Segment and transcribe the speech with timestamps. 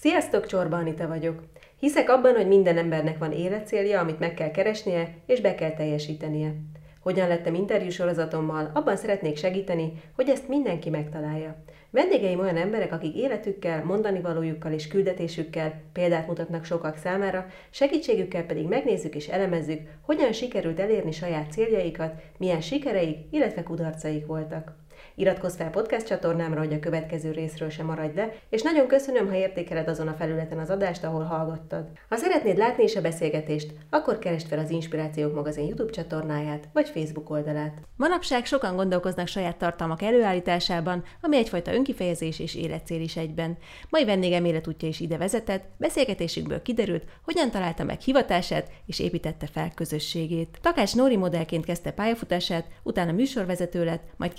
[0.00, 1.42] Sziasztok, Csorba Anita vagyok.
[1.78, 6.54] Hiszek abban, hogy minden embernek van életcélja, amit meg kell keresnie, és be kell teljesítenie.
[7.00, 11.56] Hogyan lettem interjú sorozatommal, abban szeretnék segíteni, hogy ezt mindenki megtalálja.
[11.90, 18.66] Vendégeim olyan emberek, akik életükkel, mondani valójukkal és küldetésükkel példát mutatnak sokak számára, segítségükkel pedig
[18.68, 24.76] megnézzük és elemezzük, hogyan sikerült elérni saját céljaikat, milyen sikereik, illetve kudarcaik voltak.
[25.14, 29.34] Iratkozz fel podcast csatornámra, hogy a következő részről sem maradj le, és nagyon köszönöm, ha
[29.34, 31.88] értékeled azon a felületen az adást, ahol hallgattad.
[32.08, 36.88] Ha szeretnéd látni is a beszélgetést, akkor keresd fel az Inspirációk magazin YouTube csatornáját, vagy
[36.88, 37.78] Facebook oldalát.
[37.96, 43.56] Manapság sokan gondolkoznak saját tartalmak előállításában, ami egyfajta önkifejezés és életcél is egyben.
[43.90, 49.72] Mai vendégem életútja is ide vezetett, beszélgetésünkből kiderült, hogyan találta meg hivatását és építette fel
[49.74, 50.58] közösségét.
[50.62, 54.32] Takács Nóri modellként kezdte pályafutását, utána műsorvezető lett, majd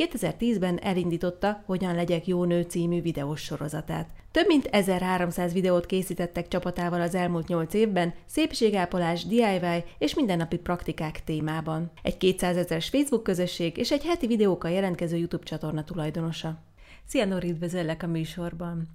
[0.50, 4.10] 2010-ben évben elindította Hogyan legyek jó nő című videós sorozatát.
[4.32, 11.24] Több mint 1300 videót készítettek csapatával az elmúlt 8 évben, szépségápolás, DIY és mindennapi praktikák
[11.24, 11.92] témában.
[12.02, 16.58] Egy 200 ezeres Facebook közösség és egy heti videókkal jelentkező YouTube csatorna tulajdonosa.
[17.06, 18.88] Szia Nori, üdvözöllek a műsorban!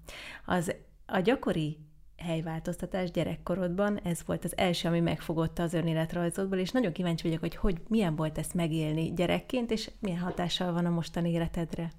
[0.46, 0.74] Az
[1.06, 1.78] a gyakori
[2.24, 7.56] helyváltoztatás gyerekkorodban, ez volt az első, ami megfogotta az önéletrajzodból, és nagyon kíváncsi vagyok, hogy
[7.56, 11.90] hogy milyen volt ezt megélni gyerekként, és milyen hatással van a mostani életedre.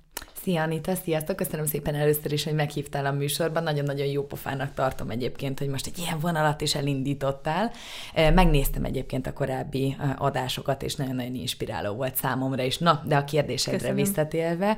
[0.46, 1.36] Szia Anita, sziasztok!
[1.36, 3.64] Köszönöm szépen először is, hogy meghívtál a műsorban.
[3.64, 7.72] Nagyon-nagyon jó pofának tartom egyébként, hogy most egy ilyen vonalat is elindítottál.
[8.14, 12.78] Megnéztem egyébként a korábbi adásokat, és nagyon-nagyon inspiráló volt számomra is.
[12.78, 13.96] Na, de a kérdésedre Köszönöm.
[13.96, 14.78] visszatérve,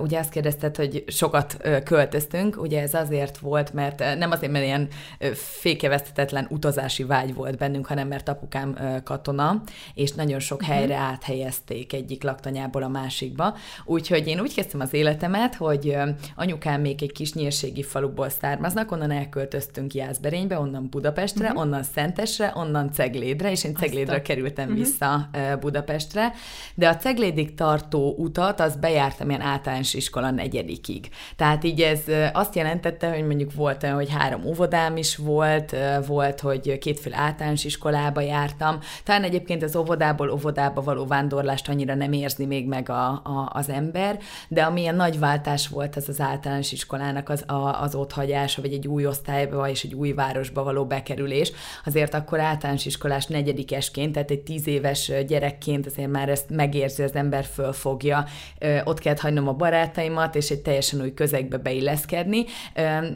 [0.00, 4.88] ugye azt kérdezted, hogy sokat költöztünk, ugye ez azért volt, mert nem azért, mert ilyen
[5.34, 9.62] fékevesztetetlen utazási vágy volt bennünk, hanem mert apukám katona,
[9.94, 10.76] és nagyon sok uh-huh.
[10.76, 13.56] helyre áthelyezték egyik laktanyából a másikba.
[13.84, 15.96] Úgyhogy én úgy kezdtem az életemet, hogy
[16.36, 21.60] anyukám még egy kis nyírségi faluból származnak, onnan elköltöztünk Jászberénybe, onnan Budapestre, uh-huh.
[21.60, 24.22] onnan Szentesre, onnan Ceglédre, és én Ceglédre Aztán.
[24.22, 24.78] kerültem uh-huh.
[24.78, 25.28] vissza
[25.60, 26.32] Budapestre,
[26.74, 31.08] de a Ceglédig tartó utat, az bejártam ilyen általános iskola negyedikig.
[31.36, 32.00] Tehát így ez
[32.32, 37.64] azt jelentette, hogy mondjuk volt olyan, hogy három óvodám is volt, volt, hogy kétféle általános
[37.64, 38.78] iskolába jártam.
[39.04, 43.68] Talán egyébként az óvodából óvodába való vándorlást annyira nem érzi még meg a, a, az
[43.68, 44.18] ember,
[44.48, 48.72] de amilyen ilyen nagy váltás volt ez az általános iskolának az, a, az otthagyása, vagy
[48.72, 51.52] egy új osztályba és egy új városba való bekerülés.
[51.84, 57.14] Azért akkor általános iskolás negyedikesként, tehát egy tíz éves gyerekként azért már ezt megérzi az
[57.14, 58.24] ember, fölfogja.
[58.84, 62.44] Ott kellett hagynom a barátaimat, és egy teljesen új közegbe beilleszkedni.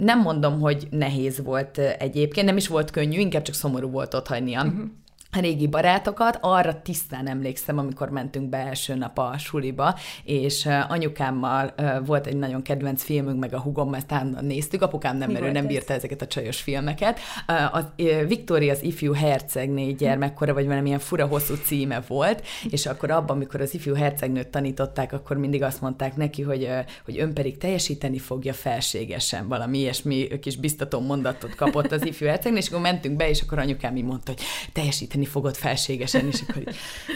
[0.00, 4.26] Nem mondom, hogy nehéz volt egyébként, nem is volt könnyű, inkább csak szomorú volt ott
[4.26, 4.62] hagynia.
[4.62, 4.88] Uh-huh
[5.30, 9.94] régi barátokat, arra tisztán emlékszem, amikor mentünk be első nap a suliba,
[10.24, 11.74] és anyukámmal
[12.04, 15.66] volt egy nagyon kedvenc filmünk, meg a hugom, ezt néztük, apukám nem, mert ő nem
[15.66, 17.18] bírta ezeket a csajos filmeket.
[17.46, 17.80] A
[18.26, 23.60] Victoria az ifjú hercegné gyermekkora, vagy valamilyen fura hosszú címe volt, és akkor abban, amikor
[23.60, 26.68] az ifjú hercegnőt tanították, akkor mindig azt mondták neki, hogy,
[27.04, 32.58] hogy ön pedig teljesíteni fogja felségesen, valami ilyesmi kis biztató mondatot kapott az ifjú hercegnő,
[32.58, 36.62] és akkor mentünk be, és akkor anyukám így mondta, hogy teljesíteni fogod felségesen, és akkor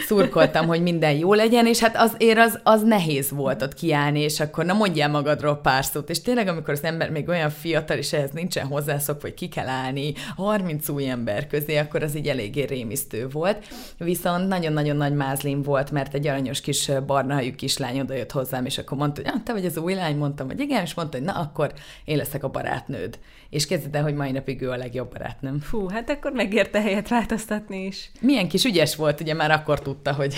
[0.07, 4.39] szurkoltam, hogy minden jó legyen, és hát azért az, az nehéz volt ott kiállni, és
[4.39, 8.13] akkor na mondjál magadról pár szót, és tényleg amikor az ember még olyan fiatal, és
[8.13, 12.63] ehhez nincsen hozzászok, hogy ki kell állni 30 új ember közé, akkor az így eléggé
[12.63, 13.65] rémisztő volt.
[13.97, 18.65] Viszont nagyon-nagyon nagy mázlim volt, mert egy aranyos kis barna hajú kislány oda jött hozzám,
[18.65, 21.17] és akkor mondta, hogy ah, te vagy az új lány, mondtam, hogy igen, és mondta,
[21.17, 21.73] hogy na akkor
[22.05, 23.19] én leszek a barátnőd.
[23.53, 25.59] És kezdett el, hogy mai napig ő a legjobb barátnőm.
[25.59, 28.11] Fú, hát akkor megérte helyet változtatni is.
[28.19, 30.35] Milyen kis ügyes volt, ugye már akkor tudta, hogy,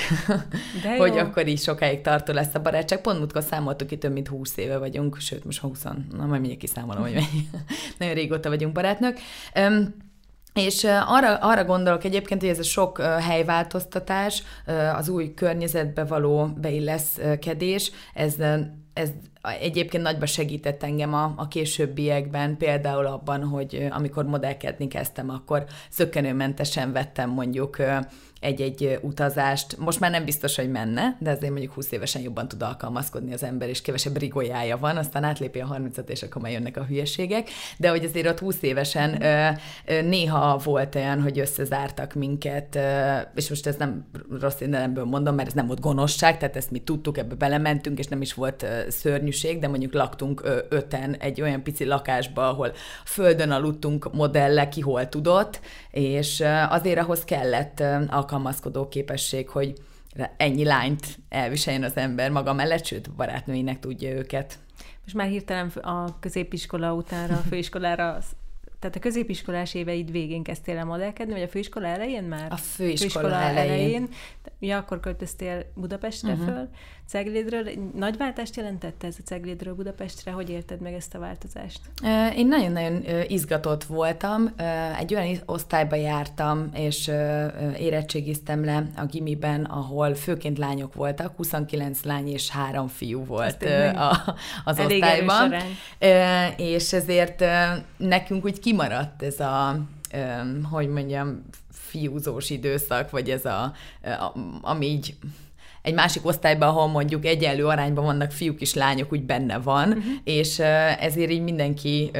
[0.97, 3.01] hogy akkor is sokáig tartó lesz a barátság.
[3.01, 6.59] Pont múltkor számoltuk, itt több mint 20 éve vagyunk, sőt, most 20, na majd mindjárt
[6.59, 7.49] kiszámolom, hogy mennyi.
[7.99, 9.19] Nagyon régóta vagyunk barátnők.
[9.59, 9.95] Um,
[10.53, 14.43] és arra, arra gondolok egyébként, hogy ez a sok helyváltoztatás,
[14.95, 18.35] az új környezetbe való beilleszkedés, ez,
[18.93, 19.09] ez
[19.59, 26.91] egyébként nagyba segített engem a, a későbbiekben, például abban, hogy amikor modellkedni kezdtem, akkor szökkenőmentesen
[26.91, 27.77] vettem mondjuk
[28.39, 29.77] egy-egy utazást.
[29.77, 33.43] Most már nem biztos, hogy menne, de azért mondjuk 20 évesen jobban tud alkalmazkodni az
[33.43, 37.49] ember, és kevesebb rigójája van, aztán átlépi a 30-at, és akkor már jönnek a hülyeségek.
[37.77, 39.23] De hogy azért ott 20 évesen
[39.85, 42.79] néha volt olyan, hogy összezártak minket,
[43.35, 44.05] és most ez nem
[44.39, 48.07] rossz érdelemből mondom, mert ez nem volt gonoszság, tehát ezt mi tudtuk, ebbe belementünk, és
[48.07, 52.71] nem is volt szörnyűség, de mondjuk laktunk öten egy olyan pici lakásba, ahol
[53.05, 55.59] földön aludtunk modelle, ki hol tudott,
[55.91, 59.73] és azért ahhoz kellett ö, alkalmazkodó képesség, hogy
[60.37, 64.59] ennyi lányt elviseljen az ember maga mellett, sőt, barátnőinek tudja őket.
[65.03, 68.19] Most már hirtelen a középiskola utánra, a főiskolára
[68.79, 72.51] tehát a középiskolás éveid végén kezdtél el modellkedni, vagy a főiskola elején már?
[72.51, 73.71] A főiskola, főiskola elején.
[73.71, 74.09] elején.
[74.59, 76.45] Ja, akkor költöztél Budapestre uh-huh.
[76.47, 76.69] föl,
[77.07, 77.63] Ceglédről.
[77.95, 80.31] Nagy váltást jelentette ez a Ceglédről Budapestre?
[80.31, 81.79] Hogy érted meg ezt a változást?
[82.35, 84.53] Én nagyon-nagyon izgatott voltam.
[84.99, 87.11] Egy olyan osztályba jártam, és
[87.77, 93.63] érettségiztem le a gimiben, ahol főként lányok voltak, 29 lány és három fiú volt
[93.95, 94.35] a,
[94.65, 95.53] az Elég osztályban.
[96.57, 97.43] És ezért
[97.97, 99.79] nekünk úgy kimaradt ez a,
[100.71, 105.15] hogy mondjam, fiúzós időszak, vagy ez a, a ami így
[105.85, 110.03] egy másik osztályban, ahol mondjuk egyenlő arányban vannak fiúk és lányok, úgy benne van, uh-huh.
[110.23, 110.59] és
[110.99, 112.11] ezért így mindenki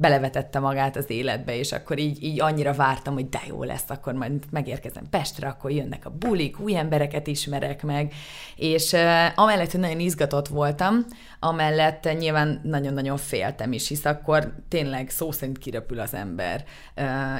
[0.00, 4.12] belevetette magát az életbe, és akkor így, így annyira vártam, hogy de jó lesz, akkor
[4.12, 8.12] majd megérkezem Pestre, akkor jönnek a bulik, új embereket ismerek meg,
[8.56, 8.92] és
[9.34, 11.06] amellett, hogy nagyon izgatott voltam,
[11.40, 16.64] amellett nyilván nagyon-nagyon féltem is, hisz akkor tényleg szó szerint kiröpül az ember,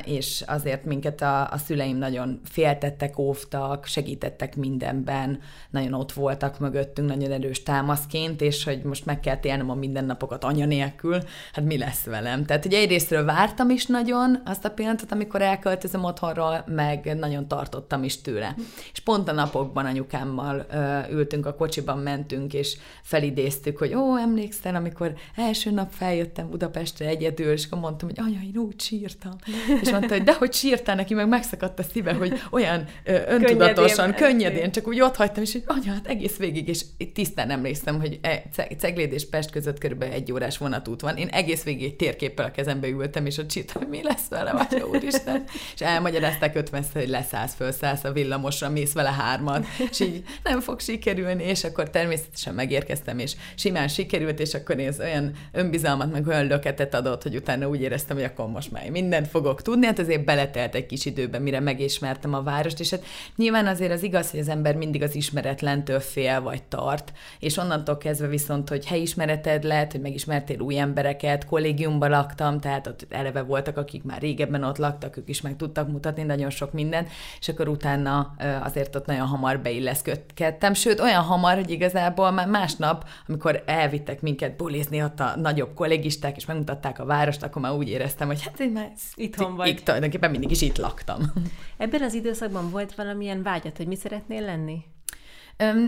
[0.04, 5.40] és azért minket a, a szüleim nagyon féltettek, óvtak, segítettek mindenben,
[5.70, 10.44] nagyon ott voltak mögöttünk, nagyon erős támaszként, és hogy most meg kell élnem a mindennapokat
[10.44, 11.22] anya nélkül,
[11.52, 12.46] hát mi lesz velem?
[12.48, 18.02] Tehát, hogy egyrésztről vártam is nagyon azt a pillanatot, amikor elköltözöm otthonról, meg nagyon tartottam
[18.02, 18.54] is tőle.
[18.92, 20.66] És pont a napokban anyukámmal
[21.10, 27.52] ültünk a kocsiban, mentünk, és felidéztük, hogy ó, emlékszel, amikor első nap feljöttem Budapestre egyedül,
[27.52, 29.36] és akkor mondtam, hogy anya, én úgy sírtam.
[29.82, 34.14] És mondta, hogy de hogy sírtál neki, meg megszakadt a szíve, hogy olyan ö, öntudatosan,
[34.14, 36.84] könnyedén, könnyedén, csak úgy ott hagytam, és hogy anya, hát egész végig, és
[37.14, 38.42] tisztán emlékszem, hogy e,
[38.78, 41.16] Cegléd és Pest között körülbelül egy órás vonatút van.
[41.16, 41.96] Én egész végig egy
[42.38, 45.44] térképpel a kezembe ültem, és sírtam, hogy mi lesz vele, vagy úristen.
[45.74, 50.80] És elmagyarázták ötvenször, hogy leszállsz, fölszállsz a villamosra, mész vele hármat, és így nem fog
[50.80, 56.46] sikerülni, és akkor természetesen megérkeztem, és simán sikerült, és akkor ez olyan önbizalmat, meg olyan
[56.46, 60.24] löketet adott, hogy utána úgy éreztem, hogy akkor most már mindent fogok tudni, hát azért
[60.24, 63.04] beletelt egy kis időben, mire megismertem a várost, és hát
[63.36, 67.98] nyilván azért az igaz, hogy az ember mindig az ismeretlentől fél vagy tart, és onnantól
[67.98, 73.76] kezdve viszont, hogy helyismereted lett, hogy megismertél új embereket, kollégiumban laktam, tehát ott eleve voltak,
[73.76, 77.08] akik már régebben ott laktak, ők is meg tudtak mutatni nagyon sok mindent,
[77.40, 83.08] és akkor utána azért ott nagyon hamar beilleszkedtem, sőt olyan hamar, hogy igazából már másnap,
[83.26, 87.88] amikor elvittek minket bulizni ott a nagyobb kollégisták, és megmutatták a várost, akkor már úgy
[87.88, 89.68] éreztem, hogy hát én már itthon vagy.
[89.68, 91.32] Itt, tulajdonképpen mindig is itt laktam.
[91.76, 94.84] Ebben az időszakban volt valamilyen vágyat, hogy mi szeretnél lenni?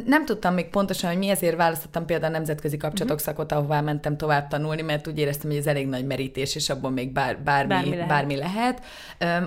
[0.07, 3.35] Nem tudtam még pontosan, hogy mi ezért választottam például a nemzetközi kapcsolatok uh-huh.
[3.35, 6.93] szakot, ahová mentem tovább tanulni, mert úgy éreztem, hogy ez elég nagy merítés, és abban
[6.93, 8.09] még bár, bármi, bármi lehet.
[8.09, 8.83] Bármi lehet.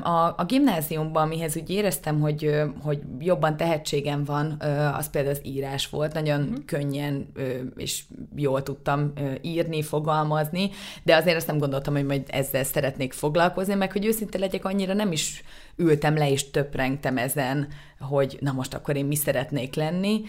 [0.04, 4.62] A, a gimnáziumban, amihez úgy éreztem, hogy, hogy jobban tehetségem van,
[4.98, 6.14] az például az írás volt.
[6.14, 6.66] Nagyon uh-huh.
[6.66, 7.32] könnyen
[7.76, 8.04] és
[8.36, 10.70] jól tudtam írni, fogalmazni,
[11.04, 14.94] de azért azt nem gondoltam, hogy majd ezzel szeretnék foglalkozni, meg hogy őszinte legyek, annyira
[14.94, 15.44] nem is
[15.76, 17.68] ültem le és töprengtem ezen,
[18.00, 20.22] hogy na most akkor én mi szeretnék lenni.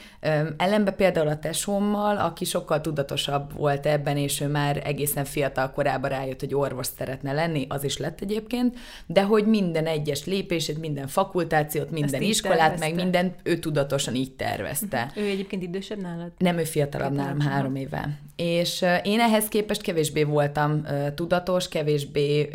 [0.57, 6.11] Ellenbe például a tesómmal, aki sokkal tudatosabb volt ebben, és ő már egészen fiatal korában
[6.11, 8.77] rájött, hogy orvos szeretne lenni, az is lett egyébként,
[9.07, 14.33] de hogy minden egyes lépését, minden fakultációt, minden Ezt iskolát, meg minden ő tudatosan így
[14.33, 15.13] tervezte.
[15.17, 16.33] Ő egyébként idősebb nálad?
[16.39, 18.19] Nem, ő fiatalabb nálam három éve.
[18.37, 22.51] És én ehhez képest kevésbé voltam tudatos, kevésbé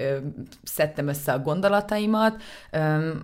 [0.63, 2.41] szedtem össze a gondolataimat.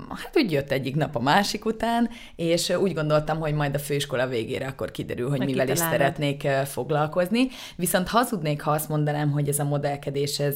[0.10, 4.28] Hát úgy jött egyik nap a másik után, és úgy gondoltam, hogy majd a főiskola
[4.28, 7.48] végére akkor kiderül, hogy Meg mivel is szeretnék foglalkozni.
[7.76, 10.56] Viszont hazudnék, ha azt mondanám, hogy ez a modellkedés, ez,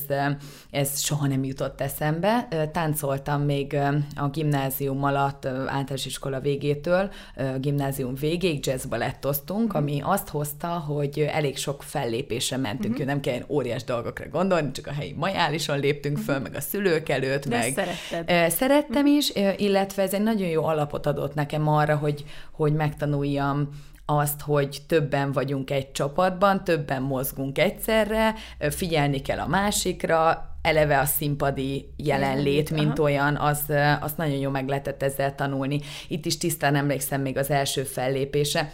[0.71, 2.47] ez soha nem jutott eszembe.
[2.71, 3.77] Táncoltam még
[4.15, 7.11] a gimnázium alatt, általános iskola végétől,
[7.59, 13.07] gimnázium végéig jazzbalettoztunk, ami azt hozta, hogy elég sok fellépésre mentünk, uh-huh.
[13.07, 17.47] nem kell óriás dolgokra gondolni, csak a helyi majálison léptünk föl, meg a szülők előtt,
[17.47, 17.73] De meg...
[17.73, 18.49] Szeretted.
[18.51, 19.15] Szerettem uh-huh.
[19.15, 23.69] is, illetve ez egy nagyon jó alapot adott nekem arra, hogy, hogy megtanuljam
[24.05, 31.05] azt, hogy többen vagyunk egy csapatban, többen mozgunk egyszerre, figyelni kell a másikra, eleve a
[31.05, 33.03] színpadi jelenlét, mint Aha.
[33.03, 33.63] olyan, az,
[34.01, 35.79] az nagyon jó meg lehetett ezzel tanulni.
[36.07, 38.71] Itt is tisztán emlékszem még az első fellépése,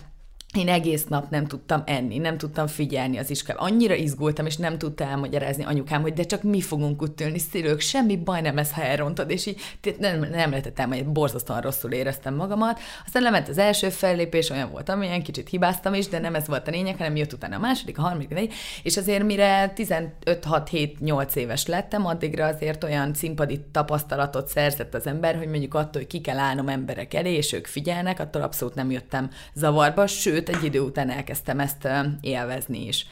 [0.55, 3.67] én egész nap nem tudtam enni, nem tudtam figyelni az iskolában.
[3.67, 7.79] Annyira izgultam, és nem tudta elmagyarázni anyukám, hogy de csak mi fogunk ott ülni, szülők,
[7.79, 9.62] semmi baj nem ez, ha elrontod, és így
[10.00, 12.79] nem, nem lehetett hogy borzasztóan rosszul éreztem magamat.
[13.05, 16.67] Aztán lement az első fellépés, olyan volt, amilyen kicsit hibáztam is, de nem ez volt
[16.67, 21.65] a lényeg, hanem jött utána a második, a harmadik, negy, és azért mire 15-6-7-8 éves
[21.65, 26.38] lettem, addigra azért olyan színpadi tapasztalatot szerzett az ember, hogy mondjuk attól, hogy ki kell
[26.38, 30.79] állnom emberek elé, és ők figyelnek, attól abszolút nem jöttem zavarba, sőt, sőt, egy idő
[30.79, 31.87] után elkezdtem ezt
[32.21, 33.07] élvezni is.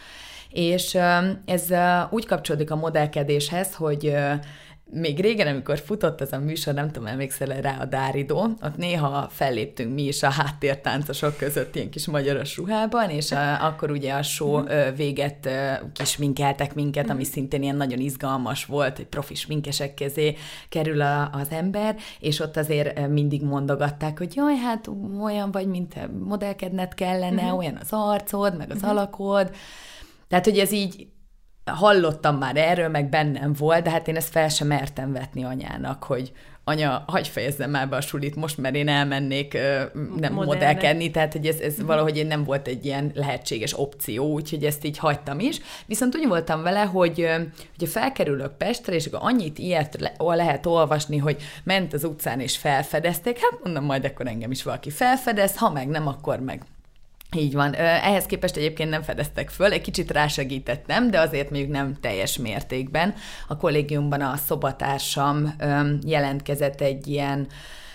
[0.49, 0.97] És
[1.45, 1.73] ez
[2.09, 4.15] úgy kapcsolódik a modellkedéshez, hogy
[4.91, 9.27] még régen, amikor futott ez a műsor, nem tudom, emlékszel rá a Dáridó, ott néha
[9.29, 14.23] felléptünk mi is a háttértáncosok között ilyen kis magyaros ruhában, és a, akkor ugye a
[14.23, 14.65] show mm.
[14.95, 15.49] véget
[15.93, 17.31] kisminkeltek minket, ami mhm.
[17.31, 20.35] szintén ilyen nagyon izgalmas volt, hogy profi sminkesek kezé
[20.69, 24.89] kerül a, az ember, és ott azért mindig mondogatták, hogy jaj, hát
[25.21, 27.57] olyan vagy, mint modellkedned kellene, mm.
[27.57, 29.51] olyan az arcod, meg az alakod,
[30.33, 31.07] tehát, hogy ez így
[31.71, 36.03] hallottam már erről, meg bennem volt, de hát én ezt fel sem mertem vetni anyának,
[36.03, 36.31] hogy
[36.65, 39.57] anya, hagyj fejezzem már be a sulit most, mert én elmennék
[40.17, 44.63] nem modellkedni, tehát hogy ez, ez valahogy én nem volt egy ilyen lehetséges opció, úgyhogy
[44.63, 45.59] ezt így hagytam is.
[45.85, 47.29] Viszont úgy voltam vele, hogy
[47.77, 52.57] hogyha felkerülök Pestre, és akkor annyit ilyet le, lehet olvasni, hogy ment az utcán és
[52.57, 56.61] felfedezték, hát mondom, majd akkor engem is valaki felfedez, ha meg nem, akkor meg
[57.35, 57.73] így van.
[57.75, 63.13] Ehhez képest egyébként nem fedeztek föl, egy kicsit rásegítettem, de azért még nem teljes mértékben.
[63.47, 65.55] A kollégiumban a szobatársam
[66.05, 67.47] jelentkezett egy ilyen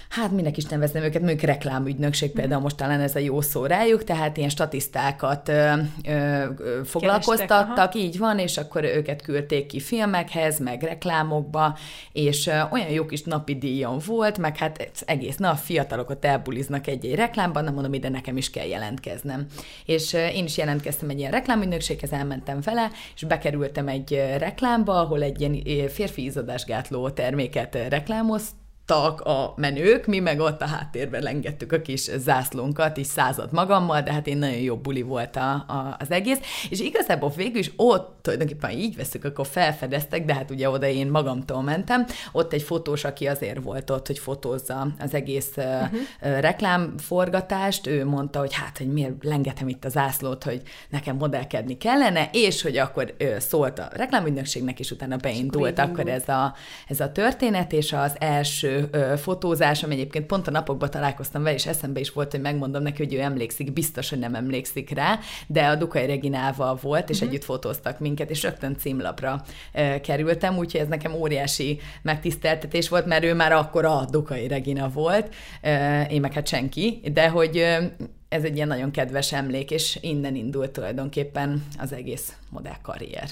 [0.09, 2.63] hát minek is nevezném őket, mondjuk reklámügynökség például mhm.
[2.63, 5.73] most talán ez a jó szó rájuk, tehát ilyen statisztákat ö,
[6.05, 6.45] ö,
[6.85, 11.77] foglalkoztattak, Kerestek, így van, és akkor őket küldték ki filmekhez, meg reklámokba,
[12.13, 17.15] és ö, olyan jó kis napi díjon volt, meg hát egész nap fiatalokat elbuliznak egy-egy
[17.15, 19.47] reklámban, nem mondom, ide nekem is kell jelentkeznem.
[19.85, 25.23] És ö, én is jelentkeztem egy ilyen reklámügynökséghez, elmentem vele, és bekerültem egy reklámba, ahol
[25.23, 28.51] egy ilyen férfi izadásgátló terméket reklámozt,
[28.89, 34.01] tak a menők, mi meg ott a háttérben lengettük a kis zászlónkat, is század magammal,
[34.01, 36.39] de hát én nagyon jó buli volt a, a, az egész,
[36.71, 41.07] és igazából végül is ott tulajdonképpen így veszük, akkor felfedeztek, de hát ugye oda én
[41.07, 45.99] magamtól mentem, ott egy fotós, aki azért volt ott, hogy fotózza az egész uh-huh.
[46.21, 52.29] reklámforgatást, ő mondta, hogy hát, hogy miért lengetem itt a zászlót, hogy nekem modellkedni kellene,
[52.33, 56.55] és hogy akkor szólt a reklámügynökségnek, és utána beindult akkor, akkor ez a,
[56.89, 61.67] ez a történet, és az első ö, fotózásom, egyébként pont a napokban találkoztam vele, és
[61.67, 65.67] eszembe is volt, hogy megmondom neki, hogy ő emlékszik, biztos, hogy nem emlékszik rá, de
[65.67, 67.31] a Dukai Reginával volt, és uh-huh.
[67.31, 69.43] együtt fotóztak minket, és rögtön címlapra
[69.75, 74.89] ö, kerültem, úgyhogy ez nekem óriási megtiszteltetés volt, mert ő már akkor a Dukai Regina
[74.89, 77.85] volt, ö, én meg hát senki, de hogy ö,
[78.29, 83.29] ez egy ilyen nagyon kedves emlék, és innen indult tulajdonképpen az egész modellkarrier.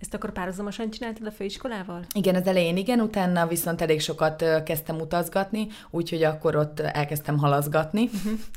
[0.00, 2.04] Ezt akkor párhuzamosan csináltad a főiskolával?
[2.14, 8.02] Igen, az elején igen, utána viszont elég sokat kezdtem utazgatni, úgyhogy akkor ott elkezdtem halaszgatni.
[8.04, 8.38] Uh-huh.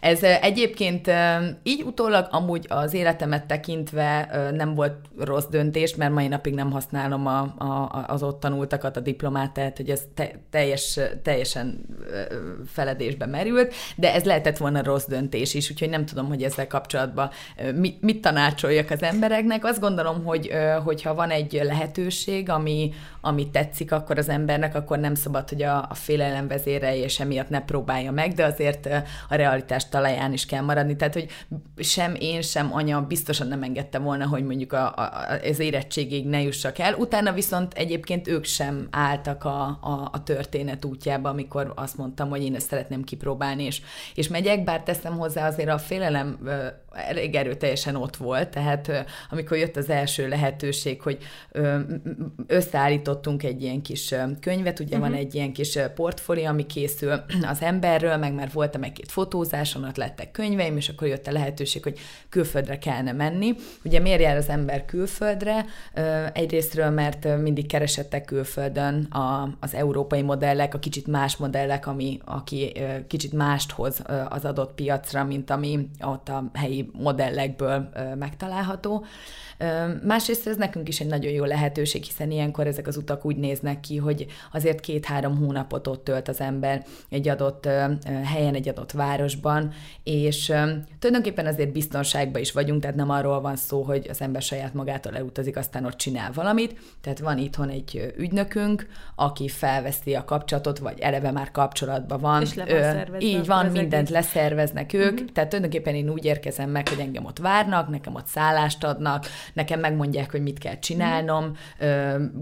[0.00, 1.10] Ez egyébként
[1.62, 7.26] így utólag amúgy az életemet tekintve nem volt rossz döntés, mert mai napig nem használom
[7.26, 11.86] a, a, az ott tanultakat, a diplomát, tehát hogy ez te, teljes, teljesen
[12.66, 17.30] feledésbe merült, de ez lehetett volna rossz döntés is, úgyhogy nem tudom, hogy ezzel kapcsolatban
[17.74, 19.64] mit, mit tanácsoljak az embereknek.
[19.64, 20.50] Azt gondolom, hogy,
[20.90, 25.86] hogyha van egy lehetőség, ami, ami tetszik akkor az embernek, akkor nem szabad, hogy a,
[25.88, 28.88] a félelem vezérelje, és emiatt ne próbálja meg, de azért
[29.28, 30.96] a realitás talaján is kell maradni.
[30.96, 31.26] Tehát, hogy
[31.76, 35.10] sem én, sem anya biztosan nem engedte volna, hogy mondjuk a, a,
[35.50, 36.94] az érettségig ne jussak el.
[36.94, 42.42] Utána viszont egyébként ők sem álltak a, a, a történet útjába, amikor azt mondtam, hogy
[42.42, 43.82] én ezt szeretném kipróbálni, és,
[44.14, 46.38] és megyek, bár teszem hozzá azért a félelem
[46.92, 51.18] elég erőteljesen ott volt, tehát amikor jött az első lehetőség, hogy
[52.46, 55.00] összeállítottunk egy ilyen kis könyvet, ugye uh-huh.
[55.00, 55.18] van mhm.
[55.18, 57.12] egy ilyen kis portfólió, ami készül
[57.52, 61.82] az emberről, meg már voltam egy-két fotózáson, ott lettek könyveim, és akkor jött a lehetőség,
[61.82, 63.54] hogy külföldre kellene menni.
[63.84, 65.64] Ugye miért jár az ember külföldre?
[66.32, 72.72] Egyrésztről, mert mindig keresettek külföldön a, az európai modellek, a kicsit más modellek, ami, aki
[73.06, 79.04] kicsit mást hoz az adott piacra, mint ami ott a helyi modellekből megtalálható.
[80.04, 83.80] Másrészt ez nekünk is egy nagyon jó lehetőség, hiszen ilyenkor ezek az utak úgy néznek
[83.80, 87.68] ki, hogy azért két-három hónapot ott tölt az ember egy adott
[88.24, 89.72] helyen, egy adott városban,
[90.04, 90.52] és
[90.98, 95.16] tulajdonképpen azért biztonságban is vagyunk, tehát nem arról van szó, hogy az ember saját magától
[95.16, 100.98] elutazik, aztán ott csinál valamit, tehát van itthon egy ügynökünk, aki felveszi a kapcsolatot, vagy
[100.98, 102.42] eleve már kapcsolatban van.
[102.42, 104.10] És le van így van, mindent egész.
[104.10, 105.28] leszerveznek ők, uh-huh.
[105.32, 109.80] tehát tulajdonképpen én úgy érkezem meg, hogy engem ott várnak, nekem ott szállást adnak, nekem
[109.80, 111.56] megmondják, hogy mit kell csinálnom,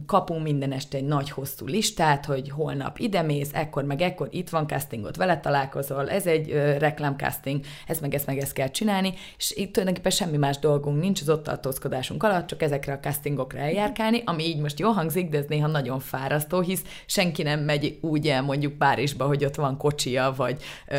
[0.06, 4.48] kapunk minden este egy nagy hosszú listát, hogy holnap ide mész, ekkor meg ekkor, itt
[4.48, 9.50] van castingot, vele találkozol, ez egy reklámcasting, ez meg ezt meg ezt kell csinálni, és
[9.50, 14.22] itt tulajdonképpen semmi más dolgunk nincs az ott tartózkodásunk alatt, csak ezekre a castingokra eljárkálni,
[14.24, 18.28] ami így most jó hangzik, de ez néha nagyon fárasztó, hisz senki nem megy úgy
[18.28, 20.96] el mondjuk Párizsba, hogy ott van kocsia, vagy ö,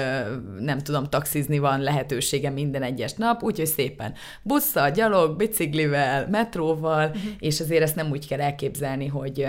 [0.59, 5.98] nem tudom, taxizni van lehetősége minden egyes nap, úgyhogy szépen busszal, gyalog, biciklivel,
[6.29, 7.21] metróval, uh-huh.
[7.39, 9.47] és azért ezt nem úgy kell elképzelni, hogy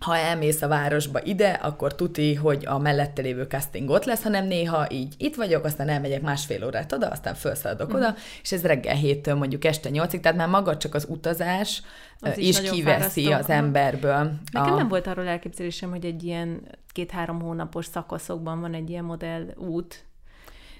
[0.00, 4.46] ha elmész a városba ide, akkor tuti, hogy a mellette lévő casting ott lesz, hanem
[4.46, 7.96] néha így itt vagyok, aztán elmegyek másfél órát oda, aztán felszaladok mm.
[7.96, 11.82] oda, és ez reggel héttől mondjuk este nyolcig, tehát már maga csak az utazás
[12.20, 13.52] az is, is kiveszi fárasztó.
[13.52, 14.32] az emberből.
[14.52, 14.76] Nekem a...
[14.76, 16.60] nem volt arról elképzelésem, hogy egy ilyen
[16.92, 20.04] két-három hónapos szakaszokban van egy ilyen modell út,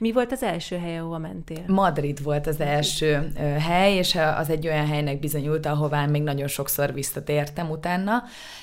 [0.01, 1.65] mi volt az első hely, ahova mentél?
[1.67, 6.93] Madrid volt az első hely, és az egy olyan helynek bizonyult, ahová még nagyon sokszor
[6.93, 8.23] visszatértem utána.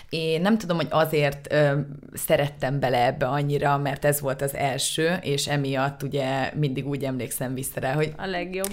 [0.09, 1.79] Én nem tudom, hogy azért ö,
[2.13, 7.53] szerettem bele ebbe annyira, mert ez volt az első, és emiatt ugye mindig úgy emlékszem
[7.53, 8.13] vissza rá, hogy...
[8.17, 8.71] A legjobb.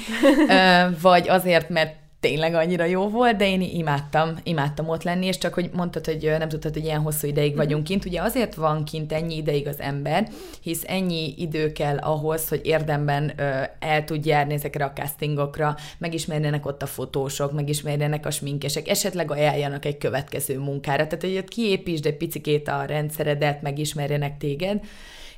[0.49, 5.38] ö, vagy azért, mert tényleg annyira jó volt, de én imádtam, imádtam ott lenni, és
[5.38, 7.59] csak hogy mondtad, hogy nem tudtad, hogy ilyen hosszú ideig mhm.
[7.59, 8.04] vagyunk kint.
[8.04, 10.28] Ugye azért van kint ennyi ideig az ember,
[10.62, 16.66] hisz ennyi idő kell ahhoz, hogy érdemben ö, el tud járni ezekre a castingokra, megismerjenek
[16.66, 21.07] ott a fotósok, megismerjenek a sminkesek, esetleg ajánljanak egy következő munkára.
[21.07, 24.81] Tehát, hogy ott kiépítsd egy picikét a rendszeredet, megismerjenek téged,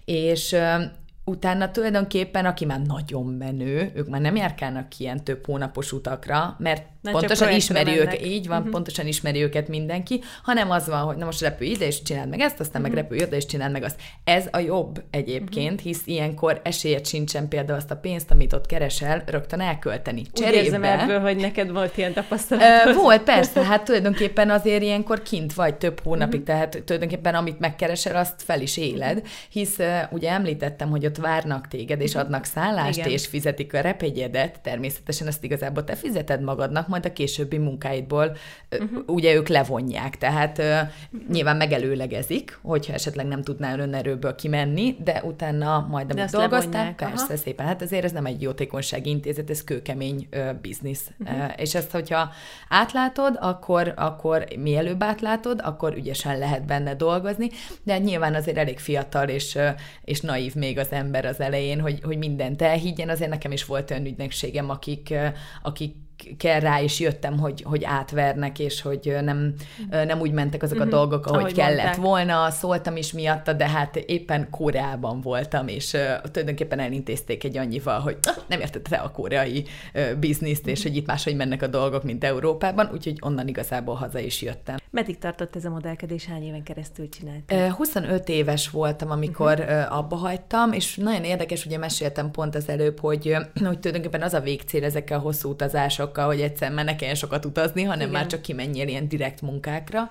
[0.05, 0.57] és
[1.27, 6.87] utána tulajdonképpen, aki már nagyon menő, ők már nem járkálnak ilyen több hónapos utakra, mert
[7.13, 8.73] Na, pontosan ismeri őket, így van, uh-huh.
[8.73, 12.41] pontosan ismeri őket mindenki, hanem az van, hogy na most repülj ide, és csináld meg
[12.41, 12.83] ezt, aztán uh-huh.
[12.83, 13.01] meg mhm.
[13.01, 14.01] repülj ide, és csináld meg azt.
[14.25, 15.87] Ez a jobb egyébként, uh-huh.
[15.87, 20.23] hisz ilyenkor esélyed sincsen például azt a pénzt, amit ott keresel, rögtön elkölteni.
[20.33, 22.95] Cserébe, Úgy érzem ebből, hogy neked volt ilyen tapasztalat.
[22.95, 26.55] Volt, persze, hát tulajdonképpen azért ilyenkor kint vagy több hónapig, uh-huh.
[26.55, 29.79] tehát tulajdonképpen amit megkeresel, azt fel is éled, hisz
[30.11, 33.11] ugye említettem, hogy ott várnak téged, és adnak szállást, Igen.
[33.11, 38.37] és fizetik a repegyedet, természetesen ezt igazából te fizeted magadnak, majd a későbbi munkáidból
[38.71, 39.03] uh-huh.
[39.07, 40.79] ugye ők levonják, tehát uh,
[41.31, 47.37] nyilván megelőlegezik, hogyha esetleg nem tudnál önerőből kimenni, de utána majd amit dolgoztál, persze Aha.
[47.37, 51.11] szépen, hát azért ez nem egy jótékonysági intézet, ez kőkemény uh, biznisz.
[51.19, 51.39] Uh-huh.
[51.39, 52.31] Uh, és ezt, hogyha
[52.69, 57.51] átlátod, akkor, akkor mielőbb átlátod, akkor ügyesen lehet benne dolgozni,
[57.83, 59.59] de nyilván azért elég fiatal és,
[60.05, 63.91] és naív még az ember az elején, hogy, hogy mindent elhiggyen, azért nekem is volt
[63.91, 65.15] olyan ügynökségem, akik,
[65.63, 65.95] akik
[66.39, 69.55] kell rá is jöttem, hogy, hogy átvernek, és hogy nem,
[69.91, 70.95] nem úgy mentek azok a uh-huh.
[70.95, 72.05] dolgok, ahogy, ahogy kellett mondták.
[72.05, 78.01] volna, szóltam is miatta, de hát éppen Koreában voltam, és uh, tulajdonképpen elintézték egy annyival,
[78.01, 82.03] hogy uh, nem értette a koreai uh, bizniszt, és hogy itt máshogy mennek a dolgok,
[82.03, 84.77] mint Európában, úgyhogy onnan igazából haza is jöttem.
[84.91, 87.69] Meddig tartott ez a modellkedés, hány éven keresztül csináltál?
[87.69, 89.97] Uh, 25 éves voltam, amikor uh-huh.
[89.99, 94.41] abba hagytam, és nagyon érdekes, ugye meséltem pont az előbb, hogy, hogy tulajdonképpen az a
[94.41, 98.21] végcél ezekkel a hosszú utazások, sokkal, hogy egyszer már ne kelljen sokat utazni, hanem Igen.
[98.21, 100.11] már csak kimenjél ilyen direkt munkákra.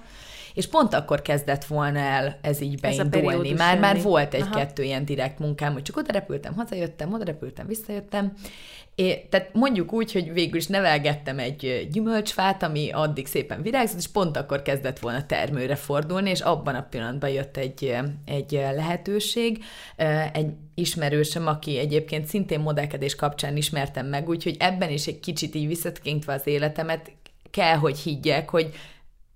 [0.54, 3.52] És pont akkor kezdett volna el ez így beindulni.
[3.52, 7.68] Ez már, már volt egy-kettő ilyen direkt munkám, hogy csak oda repültem, hazajöttem, oda repültem,
[7.68, 8.34] visszajöttem,
[8.96, 14.08] É, tehát mondjuk úgy, hogy végül is nevelgettem egy gyümölcsfát, ami addig szépen virágzott, és
[14.08, 19.64] pont akkor kezdett volna termőre fordulni, és abban a pillanatban jött egy, egy lehetőség.
[20.34, 25.68] Egy ismerősöm, aki egyébként szintén modellkedés kapcsán ismertem meg, úgyhogy ebben is egy kicsit így
[25.68, 27.12] visszatekintve az életemet,
[27.52, 28.70] kell, hogy higgyek, hogy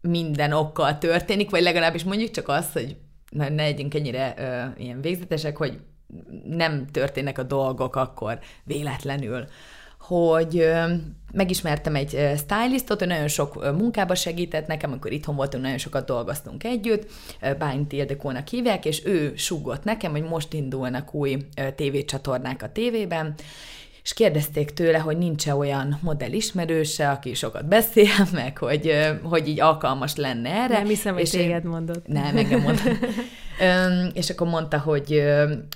[0.02, 2.96] minden okkal történik, vagy legalábbis mondjuk csak azt, hogy
[3.32, 5.80] ne legyünk ennyire uh, ilyen végzetesek, hogy
[6.44, 9.46] nem történnek a dolgok akkor véletlenül.
[10.00, 10.70] Hogy
[11.32, 16.64] megismertem egy stylistot, ő nagyon sok munkába segített nekem, amikor itthon voltunk, nagyon sokat dolgoztunk
[16.64, 17.12] együtt,
[17.58, 21.38] Bálint Ildekónak hívják, és ő sugott nekem, hogy most indulnak új
[21.76, 23.34] tévécsatornák a tévében,
[24.10, 28.94] és kérdezték tőle, hogy nincs-e olyan modell ismerőse, aki sokat beszél, meg hogy,
[29.24, 30.78] hogy így alkalmas lenne erre.
[30.78, 31.70] Nem hiszem, hogy és téged én...
[31.70, 32.08] mondott.
[32.08, 32.98] Nem, engem mondott.
[33.62, 35.24] Öm, és akkor mondta, hogy,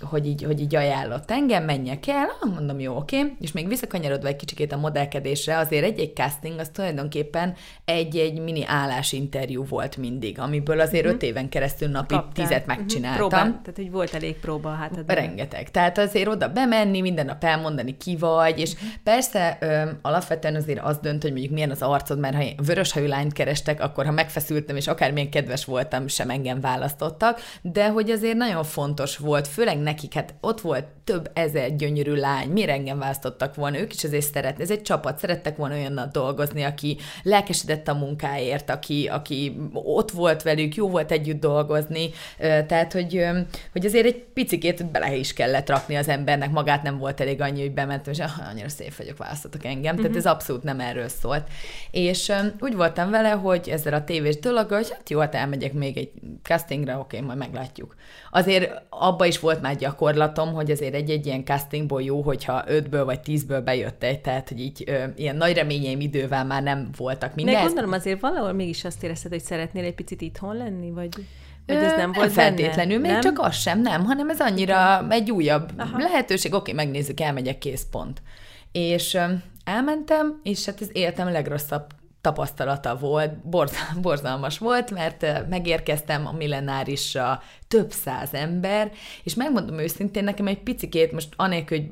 [0.02, 3.36] hogy, így, hogy így ajánlott engem, menjek el, ah, mondom, jó, oké, okay.
[3.40, 7.54] és még visszakanyarodva egy kicsikét a modellkedésre, azért egy-egy casting az tulajdonképpen
[7.86, 11.22] egy-egy mini állásinterjú volt mindig, amiből azért uh-huh.
[11.22, 12.46] öt éven keresztül napi Kaptál.
[12.46, 12.78] tizet mhm.
[12.78, 13.26] megcsináltam.
[13.26, 13.62] Uh-huh.
[13.62, 15.16] Tehát, hogy volt elég próba a hátadban.
[15.16, 15.72] Rengeteg.
[15.72, 18.72] Tehát azért oda bemenni, minden nap elmondani ki vagy, és
[19.04, 23.08] persze ö, alapvetően azért az dönt, hogy mondjuk milyen az arcod, mert ha vörös hajú
[23.08, 28.38] lányt kerestek, akkor ha megfeszültem, és akármilyen kedves voltam, sem engem választottak, de hogy azért
[28.38, 33.56] nagyon fontos volt, főleg nekik, hát ott volt több ezer gyönyörű lány, miért engem választottak
[33.56, 37.94] volna, ők is azért szeretni, ez egy csapat, szerettek volna olyannal dolgozni, aki lelkesedett a
[37.94, 43.26] munkáért, aki, aki ott volt velük, jó volt együtt dolgozni, tehát, hogy,
[43.72, 47.62] hogy azért egy picikét bele is kellett rakni az embernek, magát nem volt elég annyi,
[47.62, 49.96] hogy bementem, ah, annyira szép vagyok, választottak engem, uh-huh.
[49.96, 50.18] tehát mhm.
[50.18, 51.48] ez abszolút nem erről szólt.
[51.92, 55.98] És úgy voltam vele, hogy ezzel a tévés dolog, hogy hát jó, hát elmegyek még
[55.98, 57.96] egy castingra, oké, majd meglátjuk.
[58.32, 63.20] Azért abba is volt már gyakorlatom, hogy azért egy-egy ilyen castingból jó, hogyha ötből vagy
[63.20, 67.56] tízből bejött egy, tehát hogy így ö, ilyen nagy reményeim idővel már nem voltak minden.
[67.56, 71.10] De gondolom azért valahol mégis azt érezted, hogy szeretnél egy picit itthon lenni, vagy...
[71.66, 73.02] Vagy ez nem volt feltétlenül, benne?
[73.02, 73.22] még nem?
[73.22, 75.98] csak az sem, nem, hanem ez annyira egy újabb Aha.
[75.98, 78.22] lehetőség, oké, megnézzük, elmegyek, kész pont.
[78.72, 79.18] És
[79.64, 81.86] elmentem, és hát ez életem legrosszabb
[82.22, 88.92] tapasztalata volt, borz, borzalmas volt, mert megérkeztem a millenárisra több száz ember,
[89.24, 91.90] és megmondom őszintén, nekem egy picikét, most anélkül, hogy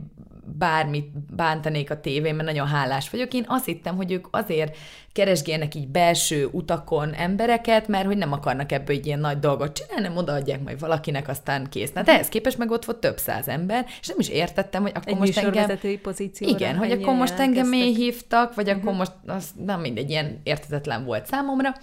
[0.58, 3.34] bármit bántanék a tévén, mert nagyon hálás vagyok.
[3.34, 4.78] Én azt hittem, hogy ők azért
[5.14, 10.08] keresgélnek így belső utakon embereket, mert hogy nem akarnak ebből egy ilyen nagy dolgot csinálni,
[10.08, 11.92] nem odaadják majd valakinek, aztán kész.
[11.92, 14.92] Na, de ehhez képest meg ott volt több száz ember, és nem is értettem, hogy
[14.96, 15.78] akkor egy most engem...
[16.02, 16.56] pozícióra.
[16.56, 18.82] Igen, hogy akkor most engem mély hívtak, vagy uh-huh.
[18.82, 21.76] akkor most, az nem mindegy, ilyen értetetlen volt számomra.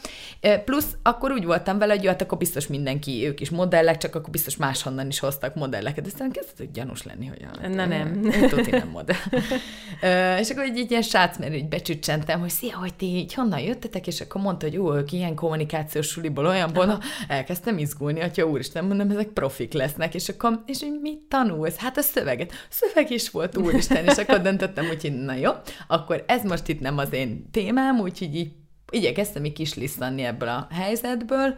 [0.64, 4.14] Plusz akkor úgy voltam vele, hogy jó, hát akkor biztos mindenki, ők is modellek, csak
[4.14, 6.07] akkor biztos máshonnan is hoztak modelleket.
[6.07, 8.33] Aztán kezdett, hogy gyanús lenni, hogy a, Na nem.
[8.64, 9.16] Tuti nem modell.
[10.40, 13.61] és akkor egy, egy ilyen srác, mert így becsüccsentem, hogy szia, hogy ti így honnan
[13.61, 18.40] jöttetek, és akkor mondta, hogy jó, ők ilyen kommunikációs suliból, olyanból, na, elkezdtem izgulni, hogy
[18.40, 21.77] úristen, mondom, ezek profik lesznek, és akkor, és hogy mit tanulsz?
[21.77, 22.53] Hát a szöveget.
[22.68, 25.51] Szöveg is volt, úristen, és akkor döntöttem, hogy na jó,
[25.87, 28.51] akkor ez most itt nem az én témám, úgyhogy így
[28.90, 31.55] igyekeztem így kislisztani ebből a helyzetből,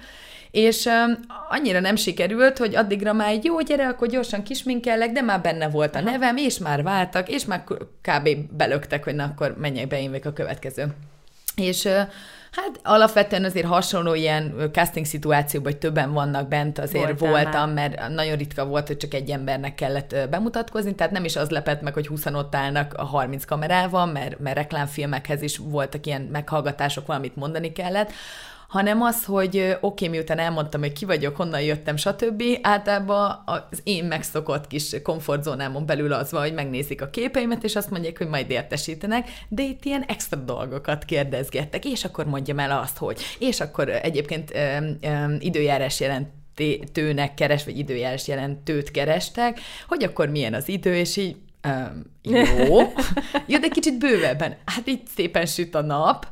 [0.51, 5.21] és um, annyira nem sikerült, hogy addigra már egy jó gyere, akkor gyorsan kisminkellek, de
[5.21, 7.65] már benne volt a nevem, és már váltak, és már
[8.03, 8.29] kb.
[8.57, 10.87] belöktek, hogy na akkor menjek be én a következő.
[11.57, 11.89] És
[12.51, 17.91] Hát alapvetően azért hasonló ilyen casting szituációban, hogy többen vannak bent, azért voltam, már.
[17.91, 21.81] mert nagyon ritka volt, hogy csak egy embernek kellett bemutatkozni, tehát nem is az lepett
[21.83, 27.07] meg, hogy 20 ott állnak a 30 kamerával, mert, mert reklámfilmekhez is voltak ilyen meghallgatások,
[27.07, 28.13] valamit mondani kellett,
[28.71, 32.43] hanem az, hogy oké, okay, miután elmondtam, hogy ki vagyok, honnan jöttem, stb.
[32.63, 37.91] Általában az én megszokott kis komfortzónámon belül az van, hogy megnézik a képeimet, és azt
[37.91, 42.97] mondják, hogy majd értesítenek, de itt ilyen extra dolgokat kérdezgettek, és akkor mondjam el azt,
[42.97, 46.29] hogy, és akkor egyébként um, um, időjárás jelent
[46.93, 51.37] tőnek keres, vagy időjárás jelentőt kerestek, hogy akkor milyen az idő, és így
[51.69, 52.43] Um, jó.
[53.47, 54.57] Jó, de kicsit bővebben.
[54.65, 56.27] Hát itt szépen süt a nap.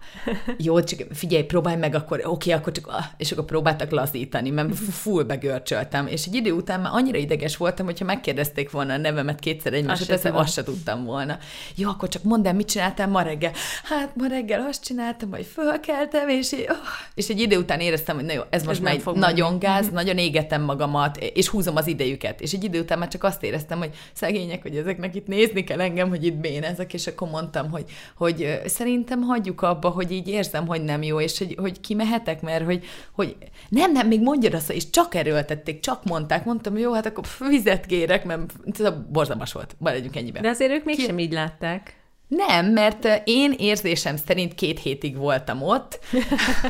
[0.57, 4.51] Jó, csak figyelj, próbálj meg, akkor oké, okay, akkor csak, ah, és akkor próbáltak lazítani,
[4.51, 6.07] mert full begörcsöltem.
[6.07, 10.15] És egy idő után már annyira ideges voltam, hogyha megkérdezték volna a nevemet kétszer egymásra,
[10.15, 11.39] azt, azt se tudtam volna.
[11.75, 13.53] Jó, akkor csak mondd el, mit csináltál ma reggel?
[13.85, 16.77] Hát ma reggel azt csináltam, hogy fölkeltem, és, oh,
[17.15, 19.61] és egy idő után éreztem, hogy na jó, ez most ez már egy nagyon menni.
[19.61, 22.41] gáz, nagyon égetem magamat, és húzom az idejüket.
[22.41, 25.81] És egy idő után már csak azt éreztem, hogy szegények, hogy ezeknek itt nézni kell
[25.81, 27.85] engem, hogy itt bénezek, és akkor mondtam, hogy,
[28.17, 32.65] hogy szerintem hagyjuk abba, hogy így érzem, hogy nem jó, és hogy, hogy kimehetek, mert
[32.65, 33.37] hogy, hogy
[33.69, 37.87] nem, nem, még mondja azt, és csak erőltették, csak mondták, mondtam, jó, hát akkor vizet
[37.87, 40.43] kérek, mert ez borzalmas volt, maradjunk ennyiben.
[40.43, 41.23] De azért ők mégsem Ki...
[41.23, 41.97] így látták.
[42.29, 45.99] Nem, mert én érzésem szerint két hétig voltam ott.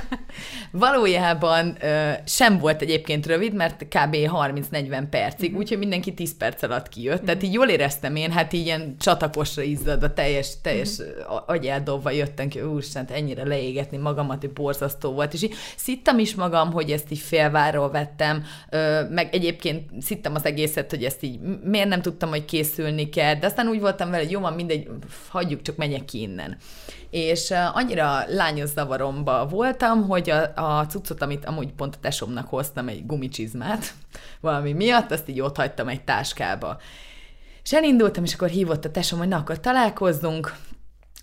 [0.71, 1.79] Valójában
[2.25, 4.14] sem volt egyébként rövid, mert kb.
[4.14, 5.59] 30-40 percig, mhm.
[5.59, 7.25] úgyhogy mindenki 10 perc alatt kijött.
[7.25, 11.37] Tehát így jól éreztem én, hát így ilyen csatakosra izzad, a teljes, teljes mhm.
[11.47, 15.33] agyáldobva jöttem ki, úristen, ennyire leégetni magamat, hogy borzasztó volt.
[15.33, 18.44] És így szittam is magam, hogy ezt így félváról vettem,
[19.11, 23.47] meg egyébként szittam az egészet, hogy ezt így miért nem tudtam, hogy készülni kell, de
[23.47, 24.88] aztán úgy voltam vele, hogy jó, van, mindegy,
[25.29, 26.57] hagy hagyjuk, csak menjek ki innen.
[27.11, 32.89] És annyira lányos zavaromba voltam, hogy a, a cuccot, amit amúgy pont a tesomnak hoztam,
[32.89, 33.95] egy gumicsizmát,
[34.41, 36.79] valami miatt, azt így ott hagytam egy táskába.
[37.63, 40.55] És elindultam, és akkor hívott a tesom, hogy na, akkor találkozzunk,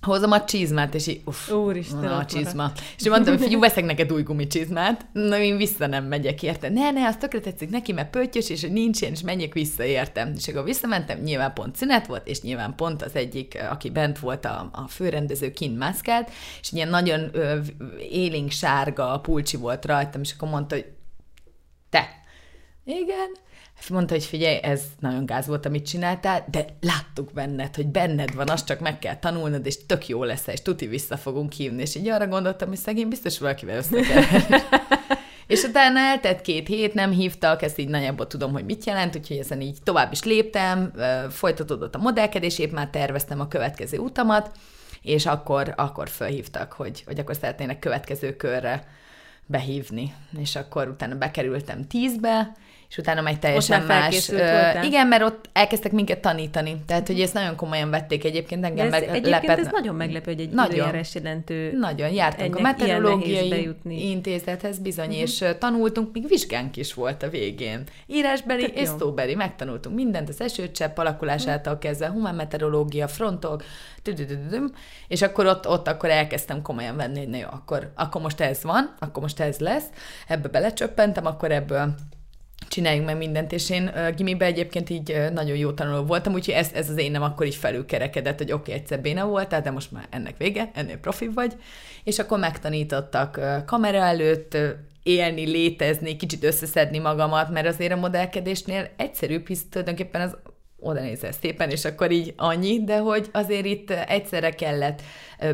[0.01, 2.71] hozom a csizmát, és így, uff, Úristen, na, a csizma.
[2.97, 6.69] És mondtam, hogy veszek neked új gumicsizmát, na én vissza nem megyek, érte.
[6.69, 10.33] Ne, ne, azt tökre tetszik neki, mert pöttyös, és nincs és menjek vissza, értem.
[10.37, 14.45] És akkor visszamentem, nyilván pont szünet volt, és nyilván pont az egyik, aki bent volt
[14.45, 16.31] a, a főrendező, kint mászkált,
[16.61, 17.59] és ilyen nagyon ö,
[18.09, 20.85] élénk sárga pulcsi volt rajtam, és akkor mondta, hogy
[21.89, 22.23] te,
[22.85, 23.29] Igen.
[23.89, 28.49] Mondta, hogy figyelj, ez nagyon gáz volt, amit csináltál, de láttuk benned, hogy benned van,
[28.49, 31.81] azt csak meg kell tanulnod, és tök jó lesz, és tuti vissza fogunk hívni.
[31.81, 34.59] És így arra gondoltam, hogy szegény biztos valakivel össze kell.
[35.47, 39.37] És utána eltett két hét, nem hívtak, ezt így nagyjából tudom, hogy mit jelent, úgyhogy
[39.37, 40.93] ezen így tovább is léptem,
[41.29, 44.51] folytatódott a modellkedés, épp már terveztem a következő utamat,
[45.01, 48.87] és akkor, akkor felhívtak, hogy, hogy akkor szeretnének következő körre
[49.45, 50.13] behívni.
[50.39, 52.51] És akkor utána bekerültem tízbe,
[52.89, 54.29] és utána meg teljesen Ott már más.
[54.29, 54.83] voltál?
[54.83, 56.81] igen, mert ott elkezdtek minket tanítani.
[56.87, 59.57] Tehát, hogy ezt nagyon komolyan vették egyébként, engem meg egyébként lepett.
[59.57, 60.71] ez nagyon meglepő, hogy egy Nagyon.
[60.71, 65.21] időjárás jelentő Nagyon, jártunk a meteorológiai intézethez bizony, uh-huh.
[65.21, 67.83] és tanultunk, még vizsgánk is volt a végén.
[68.07, 68.97] Írásbeli Tök és jó.
[68.97, 73.63] szóbeli, megtanultunk mindent, az esőcsepp alakulásától kezdve, humán meteorológia, frontok,
[75.07, 78.63] és akkor ott, ott akkor elkezdtem komolyan venni, hogy na jó, akkor, akkor most ez
[78.63, 79.85] van, akkor most ez lesz,
[80.27, 81.95] ebbe belecsöppentem, akkor ebből
[82.67, 86.53] csináljunk meg mindent, és én uh, gimibe egyébként így uh, nagyon jó tanuló voltam, úgyhogy
[86.53, 89.71] ez, ez az én nem akkor így felülkerekedett, hogy oké, okay, egyszer béna voltál, de
[89.71, 91.53] most már ennek vége, ennél profi vagy,
[92.03, 94.69] és akkor megtanítottak uh, kamera előtt, uh,
[95.03, 100.37] élni, létezni, kicsit összeszedni magamat, mert azért a modellkedésnél egyszerűbb, hisz tulajdonképpen az
[100.79, 105.01] oda nézel szépen, és akkor így annyi, de hogy azért itt egyszerre kellett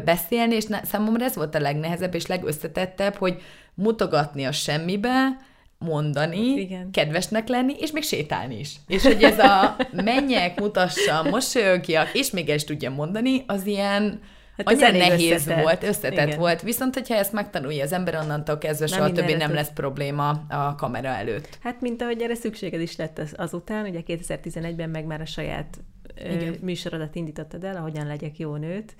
[0.05, 3.41] beszélni, és na- számomra ez volt a legnehezebb és legösszetettebb, hogy
[3.73, 5.37] mutogatni a semmibe,
[5.81, 6.91] mondani, Igen.
[6.91, 8.75] kedvesnek lenni, és még sétálni is.
[8.87, 14.19] És hogy ez a menjek, mutassam, mosolyogjak, és még ezt tudja mondani, az ilyen
[14.57, 15.61] Hát annyira nehéz összetett.
[15.63, 16.39] volt, összetett Igen.
[16.39, 16.61] volt.
[16.61, 19.55] Viszont, hogyha ezt megtanulja az ember, onnantól kezdve Nem soha többé nem tud.
[19.55, 21.57] lesz probléma a kamera előtt.
[21.63, 25.77] Hát, mint ahogy erre szükséged is lett az, azután, ugye 2011-ben meg már a saját
[26.15, 26.55] ö, Igen.
[26.61, 28.95] műsorodat indítottad el, ahogyan legyek jó nőt.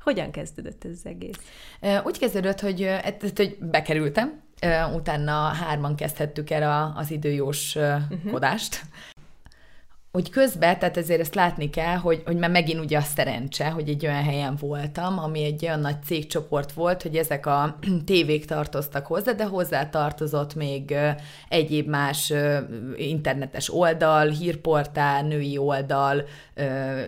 [0.00, 1.36] Hogyan kezdődött ez az egész?
[1.80, 2.94] Ö, Úgy kezdődött, hogy, ö,
[3.36, 4.45] hogy bekerültem, ö,
[4.94, 8.32] utána hárman kezdhettük el az időjós uh-huh.
[8.32, 8.80] kodást.
[10.16, 13.88] Hogy közben, tehát ezért ezt látni kell, hogy, hogy már megint ugye a szerencse, hogy
[13.88, 17.76] egy olyan helyen voltam, ami egy olyan nagy cégcsoport volt, hogy ezek a
[18.06, 20.94] tévék tartoztak hozzá, de hozzá tartozott még
[21.48, 22.32] egyéb más
[22.96, 26.24] internetes oldal, hírportál, női oldal,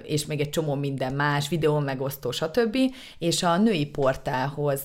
[0.03, 2.77] és még egy csomó minden más, videó megosztó, stb.
[3.19, 4.83] És a női portálhoz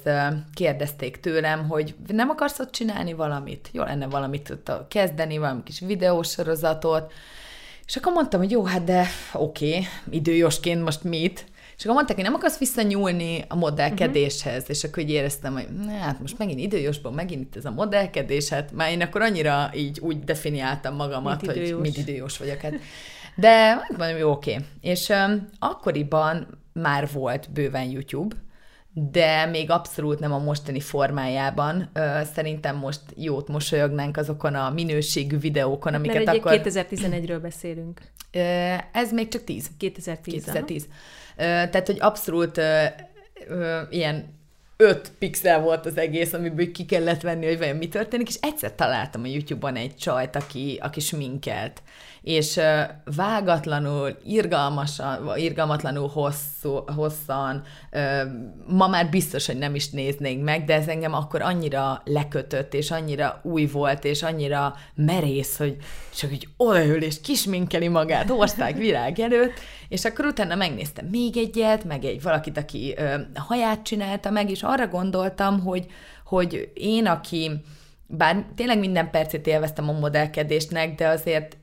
[0.54, 3.70] kérdezték tőlem, hogy nem akarsz ott csinálni valamit?
[3.72, 7.14] Jó lenne valamit ott kezdeni, valami kis videósorozatot,
[7.88, 11.46] és akkor mondtam, hogy jó, hát de oké, okay, időjósként most mit?
[11.78, 14.76] És akkor mondták, hogy nem akarsz visszanyúlni a modellkedéshez, uh-huh.
[14.76, 15.68] és akkor így éreztem, hogy
[16.00, 20.00] hát most megint időjósban, megint itt ez a modellkedés, hát már én akkor annyira így
[20.00, 22.62] úgy definiáltam magamat, Mint hogy mint időjós vagyok.
[22.62, 22.74] Hát.
[23.36, 24.52] De mondom, jó, oké.
[24.52, 24.66] Okay.
[24.82, 28.36] És um, akkoriban már volt bőven YouTube,
[28.94, 31.92] de még abszolút nem a mostani formájában.
[32.34, 36.62] Szerintem most jót mosolyognánk azokon a minőségű videókon, amiket Mert akkor...
[36.64, 38.02] 2011-ről beszélünk.
[38.92, 39.70] Ez még csak 10.
[39.78, 40.34] 2010.
[40.34, 40.88] 2010.
[41.36, 42.62] Ö, Tehát, hogy abszolút
[43.90, 44.42] ilyen
[44.78, 48.76] 5 pixel volt az egész, amiből ki kellett venni, hogy vajon mi történik, és egyszer
[48.76, 51.82] találtam a YouTube-on egy csajt, aki, aki sminkelt,
[52.24, 52.60] és
[53.16, 57.64] vágatlanul, irgalmasan, irgalmatlanul hosszú, hosszan,
[58.68, 62.92] ma már biztos, hogy nem is néznénk meg, de ez engem akkor annyira lekötött, és
[62.92, 65.78] annyira új volt, és annyira merész, hogy
[66.16, 69.60] csak így odaül, és kisminkeli magát ország virág előtt,
[69.90, 72.96] és akkor utána megnéztem még egyet, meg egy valakit, aki
[73.36, 75.86] haját csinálta meg, és arra gondoltam, hogy,
[76.26, 77.52] hogy én, aki
[78.08, 81.58] bár tényleg minden percét élveztem a modellkedésnek, de azért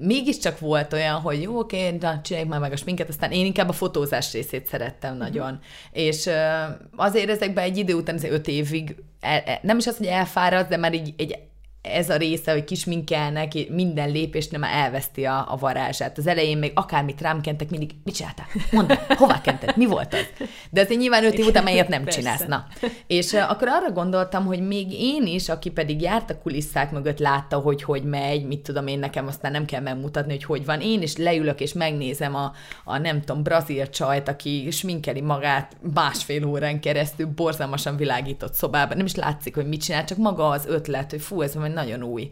[0.00, 3.68] mégiscsak volt olyan, hogy jó, oké, na, csináljuk már meg a sminket, aztán én inkább
[3.68, 5.58] a fotózás részét szerettem nagyon.
[5.92, 6.62] És ö,
[6.96, 10.68] azért ezekben egy idő után, azért öt évig, el, el, nem is az, hogy elfárad,
[10.68, 11.38] de már így egy
[11.82, 16.18] ez a része, hogy kisminkelnek, minden lépésnél már elveszti a, a varázsát.
[16.18, 18.46] Az elején még akármit rám kentek, mindig, mit csináltál?
[18.70, 19.76] Mondd, hová kented?
[19.76, 20.46] Mi volt az?
[20.70, 22.18] De azért nyilván öt év után már ilyet nem Persze.
[22.18, 22.44] csinálsz.
[22.46, 22.66] Na.
[23.06, 27.58] És akkor arra gondoltam, hogy még én is, aki pedig járt a kulisszák mögött, látta,
[27.58, 30.80] hogy hogy megy, mit tudom én, nekem aztán nem kell megmutatni, hogy hogy van.
[30.80, 32.52] Én is leülök és megnézem a,
[32.84, 38.96] a nem tudom, brazil csajt, aki sminkeli magát másfél órán keresztül borzalmasan világított szobában.
[38.96, 42.08] Nem is látszik, hogy mit csinál, csak maga az ötlet, hogy fú, ez valami nagyon
[42.08, 42.30] új.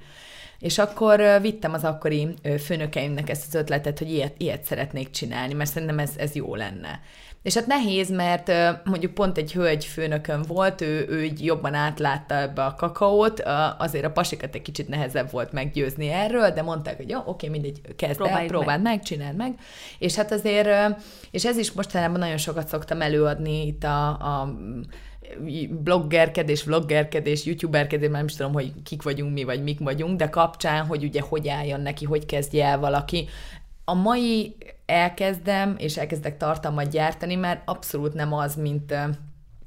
[0.59, 5.71] És akkor vittem az akkori főnökeimnek ezt az ötletet, hogy ilyet, ilyet szeretnék csinálni, mert
[5.71, 7.01] szerintem ez, ez jó lenne.
[7.43, 8.53] És hát nehéz, mert
[8.85, 13.43] mondjuk pont egy hölgy főnökön volt, ő, ő jobban átlátta ebbe a kakaót,
[13.79, 17.81] azért a pasikat egy kicsit nehezebb volt meggyőzni erről, de mondták, hogy jó, oké, mindegy,
[17.97, 19.55] kezd el, Próbáljuk próbáld meg, csináld meg.
[19.99, 20.97] És hát azért,
[21.31, 24.55] és ez is mostanában nagyon sokat szoktam előadni itt a, a
[25.71, 30.29] bloggerkedés, vloggerkedés, youtuberkedés, már nem is tudom, hogy kik vagyunk mi, vagy mik vagyunk, de
[30.29, 33.29] kapcsán, hogy ugye hogy álljon neki, hogy kezdje el valaki.
[33.85, 38.95] A mai elkezdem, és elkezdek tartalmat gyártani, mert abszolút nem az, mint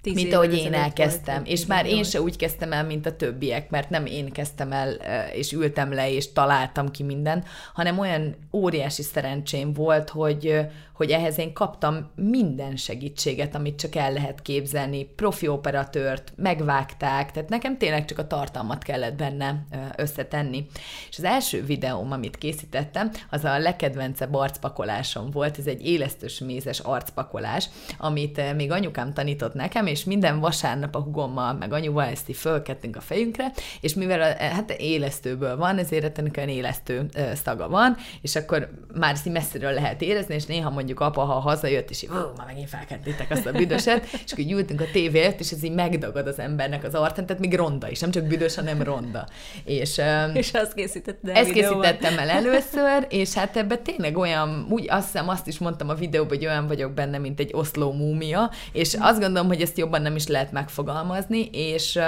[0.02, 1.36] Tíz mint ahogy én elkezdtem.
[1.36, 4.72] Volt, és már én se úgy kezdtem el, mint a többiek, mert nem én kezdtem
[4.72, 4.92] el,
[5.34, 10.60] és ültem le, és találtam ki mindent, hanem olyan óriási szerencsém volt, hogy,
[10.94, 17.50] hogy ehhez én kaptam minden segítséget, amit csak el lehet képzelni, profi operatőrt, megvágták, tehát
[17.50, 19.66] nekem tényleg csak a tartalmat kellett benne
[19.98, 20.66] összetenni.
[21.10, 26.80] És az első videóm, amit készítettem, az a legkedvencebb arcpakolásom volt, ez egy élesztős mézes
[26.80, 32.36] arcpakolás, amit még anyukám tanított nekem, és minden vasárnap a hugommal, meg anyuval ezt így
[32.36, 33.52] fölkettünk a fejünkre,
[33.82, 37.06] és mivel a, hát élesztőből van, ezért ennek olyan élesztő
[37.44, 41.90] szaga van, és akkor már ezt messziről lehet érezni, és néha mondjuk apa, ha hazajött,
[41.90, 45.64] és így, már megint felkettétek azt a büdöset, és akkor ültünk a tévét, és ez
[45.64, 49.28] így megdagad az embernek az arcán, tehát még ronda is, nem csak büdös, hanem ronda.
[49.64, 50.02] És,
[50.34, 55.30] és azt készítettem Ezt készítettem el először, és hát ebben tényleg olyan, úgy azt hiszem,
[55.30, 59.20] azt is mondtam a videóban, hogy olyan vagyok benne, mint egy oszló múmia, és azt
[59.20, 62.00] gondolom, hogy ezt jobban nem is lehet megfogalmazni, és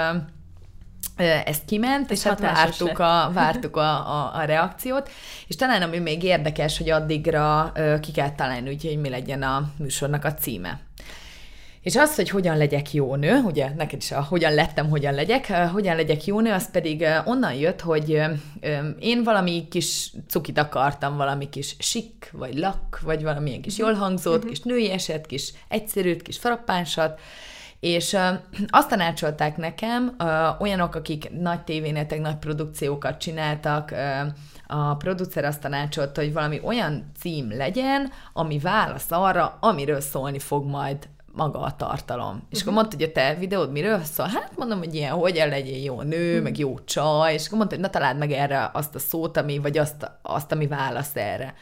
[1.44, 5.10] ezt kiment, és hát vártuk, a, vártuk a, a, a reakciót,
[5.46, 10.24] és talán ami még érdekes, hogy addigra ki kell találni, úgyhogy mi legyen a műsornak
[10.24, 10.80] a címe.
[11.84, 15.52] És az, hogy hogyan legyek jó nő, ugye neked is a hogyan lettem, hogyan legyek,
[15.72, 18.20] hogyan legyek jó nő, az pedig onnan jött, hogy
[18.98, 24.36] én valami kis cukit akartam, valami kis sik, vagy lak, vagy valamilyen kis jól hangzott,
[24.36, 24.50] uh-huh.
[24.50, 27.20] kis női eset, kis egyszerűt, kis frappánsat,
[27.84, 28.16] és
[28.68, 30.16] azt tanácsolták nekem,
[30.60, 33.94] olyanok, akik nagy tévénetek, nagy produkciókat csináltak,
[34.66, 40.66] a producer azt tanácsolta, hogy valami olyan cím legyen, ami válasz arra, amiről szólni fog
[40.66, 42.26] majd maga a tartalom.
[42.26, 42.42] Uh-huh.
[42.50, 42.80] És akkor mhm.
[42.80, 44.26] mondta, hogy a te videód miről szól?
[44.26, 46.42] Hát mondom, hogy ilyen, hogyan legyen jó nő, uh-huh.
[46.42, 49.58] meg jó csaj, és akkor mondta, hogy na találd meg erre azt a szót, ami,
[49.58, 51.54] vagy azt, azt ami válasz erre.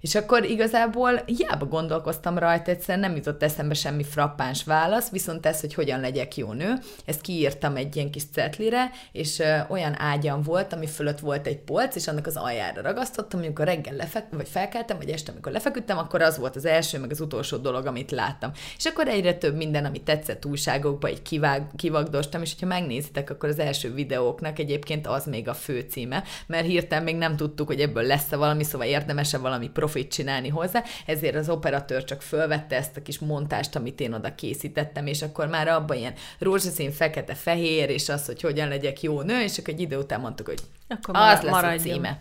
[0.00, 5.60] És akkor igazából hiába gondolkoztam rajta, egyszerűen nem jutott eszembe semmi frappáns válasz, viszont ez,
[5.60, 10.72] hogy hogyan legyek jó nő, ezt kiírtam egy ilyen kis cetlire, és olyan ágyam volt,
[10.72, 14.96] ami fölött volt egy polc, és annak az aljára ragasztottam, amikor reggel lefek, vagy felkeltem,
[14.96, 18.50] vagy este, amikor lefeküdtem, akkor az volt az első, meg az utolsó dolog, amit láttam.
[18.76, 23.48] És akkor egyre több minden, ami tetszett újságokba, egy kivág, kivagdostam, és hogyha megnézitek, akkor
[23.48, 27.80] az első videóknak egyébként az még a fő címe, mert hirtelen még nem tudtuk, hogy
[27.80, 32.76] ebből lesz-e valami, szóval érdemese valami profi profit csinálni hozzá, ezért az operatőr csak fölvette
[32.76, 37.34] ezt a kis montást, amit én oda készítettem, és akkor már abban ilyen rózsaszín, fekete,
[37.34, 40.60] fehér, és az, hogy hogyan legyek jó nő, és akkor egy idő után mondtuk, hogy
[40.88, 41.78] akkor az lesz maradjon.
[41.78, 42.20] a címe.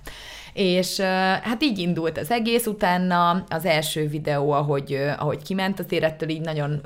[0.56, 1.00] És
[1.42, 6.42] hát így indult az egész, utána az első videó, ahogy, ahogy kiment, azért ettől így
[6.42, 6.82] nagyon,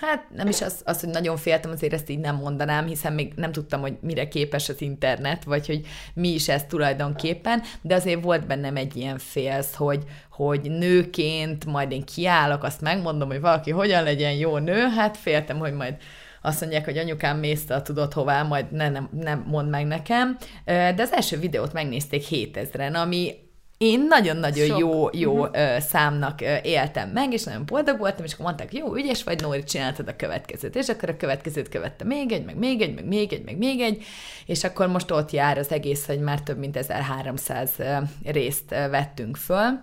[0.00, 3.32] hát nem is az, az, hogy nagyon féltem, azért ezt így nem mondanám, hiszen még
[3.36, 5.80] nem tudtam, hogy mire képes az internet, vagy hogy
[6.14, 11.92] mi is ez tulajdonképpen, de azért volt bennem egy ilyen félsz, hogy, hogy nőként majd
[11.92, 15.94] én kiállok, azt megmondom, hogy valaki hogyan legyen jó nő, hát féltem, hogy majd
[16.48, 20.36] azt mondják, hogy anyukám mészte a tudod hová, majd ne, nem, nem mond meg nekem.
[20.64, 23.34] De az első videót megnézték 7000-en, ami
[23.78, 24.78] én nagyon-nagyon Sok.
[24.78, 25.78] jó, jó uh-huh.
[25.78, 30.08] számnak éltem meg, és nagyon boldog voltam, és akkor mondták, jó, ügyes vagy, Nóri, csináltad
[30.08, 30.76] a következőt.
[30.76, 33.80] És akkor a következőt követte még egy, meg még egy, meg még egy, meg még
[33.80, 34.04] egy,
[34.46, 37.70] és akkor most ott jár az egész, hogy már több mint 1300
[38.24, 39.80] részt vettünk föl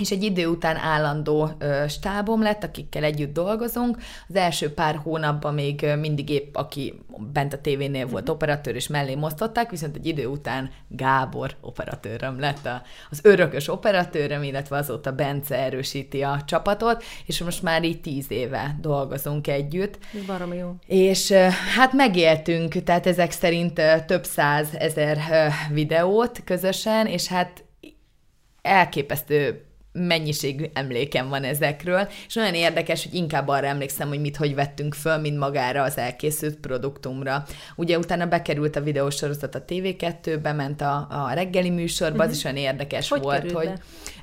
[0.00, 3.98] és egy idő után állandó ö, stábom lett, akikkel együtt dolgozunk.
[4.28, 6.94] Az első pár hónapban még mindig épp, aki
[7.32, 8.34] bent a tévénél volt uh-huh.
[8.34, 14.42] operatőr, és mellé mosztották, viszont egy idő után Gábor operatőröm lett a, az örökös operatőröm,
[14.42, 19.98] illetve azóta Bence erősíti a csapatot, és most már így tíz éve dolgozunk együtt.
[20.26, 20.74] Barom jó.
[20.86, 21.32] És
[21.76, 25.18] hát megéltünk, tehát ezek szerint több száz ezer
[25.72, 27.64] videót közösen, és hát
[28.62, 29.65] elképesztő
[29.96, 34.94] mennyiség emlékem van ezekről, és olyan érdekes, hogy inkább arra emlékszem, hogy mit hogy vettünk
[34.94, 37.44] föl, mint magára az elkészült produktumra.
[37.76, 42.30] Ugye utána bekerült a videósorozat a TV2-be, ment a, a reggeli műsorba, uh-huh.
[42.30, 42.48] az mhm.
[42.48, 43.70] is olyan érdekes hogy volt, hogy...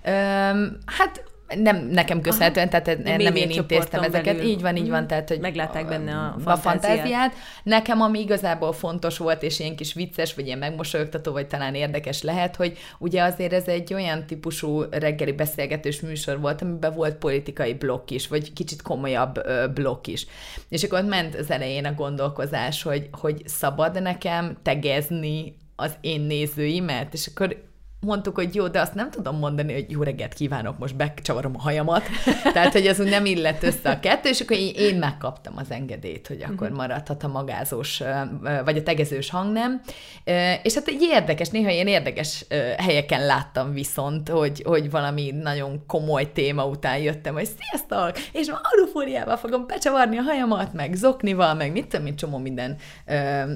[0.04, 2.82] Öm, hát nem nekem köszönhetően, Aha.
[2.82, 4.36] tehát De nem én intéztem ezeket.
[4.36, 4.50] Belül.
[4.50, 5.00] Így van, így van.
[5.00, 5.08] Mhm.
[5.08, 7.34] Tehát, hogy Meglátták benne a, a fantáziát.
[7.64, 12.22] Nekem, ami igazából fontos volt, és ilyen kis vicces, vagy ilyen megmosolyogtató, vagy talán érdekes
[12.22, 17.74] lehet, hogy ugye azért ez egy olyan típusú reggeli beszélgetős műsor volt, amiben volt politikai
[17.74, 19.42] blokk is, vagy kicsit komolyabb
[19.74, 20.26] blokk is.
[20.70, 27.14] És akkor ment az elején a gondolkozás, hogy, hogy szabad nekem tegezni az én nézőimet,
[27.14, 27.58] és akkor
[28.04, 31.62] mondtuk, hogy jó, de azt nem tudom mondani, hogy jó reggelt kívánok, most becsavarom a
[31.62, 32.04] hajamat.
[32.54, 36.28] Tehát, hogy úgy nem illett össze a kettő, és akkor én, én megkaptam az engedélyt,
[36.28, 36.76] hogy akkor mhm.
[36.76, 38.02] maradhat a magázós,
[38.66, 39.82] vagy a tegezős hangnem.
[40.64, 42.46] És hát egy érdekes, néha ilyen érdekes
[42.78, 48.60] helyeken láttam viszont, hogy, hogy valami nagyon komoly téma után jöttem, hogy sziasztok, és ma
[48.62, 52.78] alufóriával fogom becsavarni a hajamat, meg zoknival, meg mit tudom, csomó minden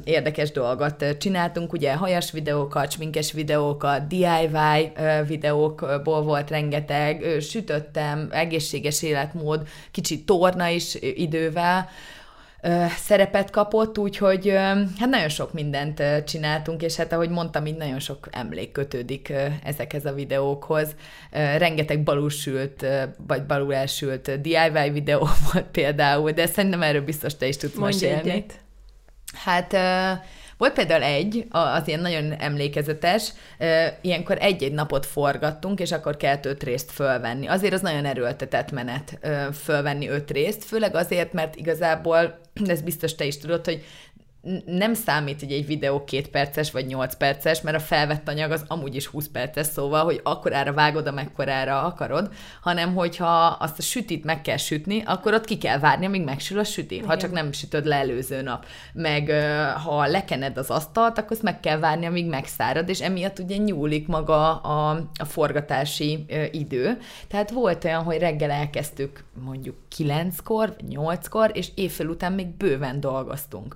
[0.04, 4.92] érdekes dolgot csináltunk, ugye hajas videókat, sminkes videókat, DIY DIY
[5.28, 11.90] videókból volt rengeteg, sütöttem, egészséges életmód, kicsit torna is idővel,
[12.98, 14.50] szerepet kapott, úgyhogy
[15.00, 19.34] hát nagyon sok mindent csináltunk, és hát ahogy mondtam, így nagyon sok emlék kötődik
[19.64, 20.96] ezekhez a videókhoz.
[21.32, 22.86] Rengeteg balúsült,
[23.28, 28.06] vagy balul elsült DIY videó volt például, de szerintem erről biztos te is tudsz Mondj
[28.06, 28.30] mesélni.
[28.30, 28.54] Egyet.
[29.34, 29.78] Hát
[30.58, 33.34] volt például egy, az ilyen nagyon emlékezetes,
[34.02, 37.48] ilyenkor egy-egy napot forgattunk, és akkor kellett öt részt fölvenni.
[37.48, 39.20] Azért az nagyon erőltetett menet
[39.64, 43.84] fölvenni öt részt, főleg azért, mert igazából, ez biztos te is tudod, hogy
[44.66, 48.64] nem számít, hogy egy videó két perces vagy nyolc perces, mert a felvett anyag az
[48.68, 54.24] amúgy is 20 perces, szóval, hogy akkorára vágod, amekkorára akarod, hanem hogyha azt a sütit
[54.24, 57.08] meg kell sütni, akkor ott ki kell várni, amíg megsül a süti, Igen.
[57.08, 58.66] ha csak nem sütöd le előző nap.
[58.94, 59.32] Meg
[59.84, 64.08] ha lekened az asztalt, akkor azt meg kell várni, amíg megszárad, és emiatt ugye nyúlik
[64.08, 66.98] maga a, a forgatási idő.
[67.28, 73.00] Tehát volt olyan, hogy reggel elkezdtük mondjuk kilenckor, vagy nyolckor, és éjfél után még bőven
[73.00, 73.76] dolgoztunk.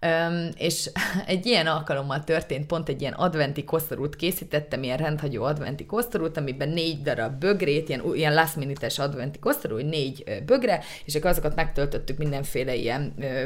[0.00, 0.90] Öm, és
[1.26, 6.68] egy ilyen alkalommal történt, pont egy ilyen adventi koszorút készítettem, ilyen rendhagyó adventi koszorút, amiben
[6.68, 12.18] négy darab bögrét, ilyen, ilyen last minute adventi koszorú, négy bögre, és akkor azokat megtöltöttük
[12.18, 13.44] mindenféle ilyen ö,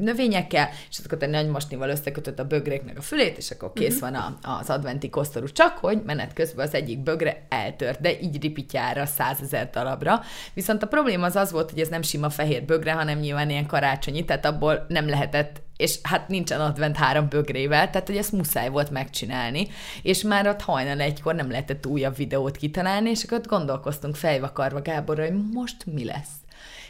[0.00, 4.10] növényekkel, és azokat egy nagy masnival összekötött a bögréknek a fülét, és akkor kész uh-huh.
[4.10, 5.46] van a, az adventi koszorú.
[5.46, 10.20] Csak hogy menet közben az egyik bögre eltört, de így ripityára, százezer darabra.
[10.54, 13.66] Viszont a probléma az az volt, hogy ez nem sima fehér bögre, hanem nyilván ilyen
[13.66, 18.68] karácsonyi, tehát abból nem lehetett és hát nincsen advent három bögrével, tehát hogy ezt muszáj
[18.68, 19.68] volt megcsinálni,
[20.02, 24.82] és már ott hajnal egykor nem lehetett újabb videót kitalálni, és akkor ott gondolkoztunk fejvakarva
[24.82, 26.30] Gáborra, hogy most mi lesz.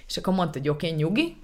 [0.09, 1.37] És akkor mondta, hogy oké, okay, nyugi,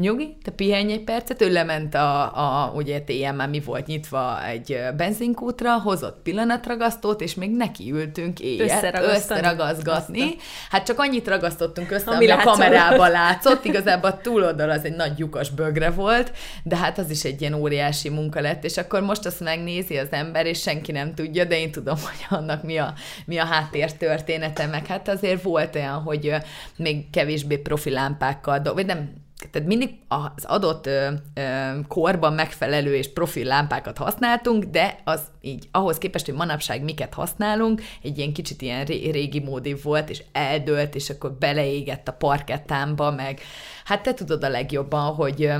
[0.00, 4.44] nyugi, te pihenj egy percet, ő lement a, a ugye téjjel már mi volt nyitva
[4.46, 10.36] egy benzinkútra, hozott pillanatragasztót, és még nekiültünk éjjel összeragazgatni.
[10.70, 14.96] Hát csak annyit ragasztottunk össze, ami, ami a kamerában látszott, igazából a túloldal az egy
[14.96, 16.32] nagy lyukas bögre volt,
[16.62, 20.08] de hát az is egy ilyen óriási munka lett, és akkor most azt megnézi az
[20.10, 22.94] ember, és senki nem tudja, de én tudom, hogy annak mi a,
[23.26, 26.34] mi a háttér története, meg hát azért volt olyan, hogy
[26.76, 31.42] még kevésbé profilámpákkal, vagy nem tehát mindig az adott ö, ö,
[31.88, 37.82] korban megfelelő és profil lámpákat használtunk, de az így ahhoz képest, hogy manapság miket használunk,
[38.02, 43.40] egy ilyen kicsit ilyen régi módi volt, és eldőlt, és akkor beleégett a parkettámba, meg
[43.84, 45.52] hát te tudod a legjobban, hogy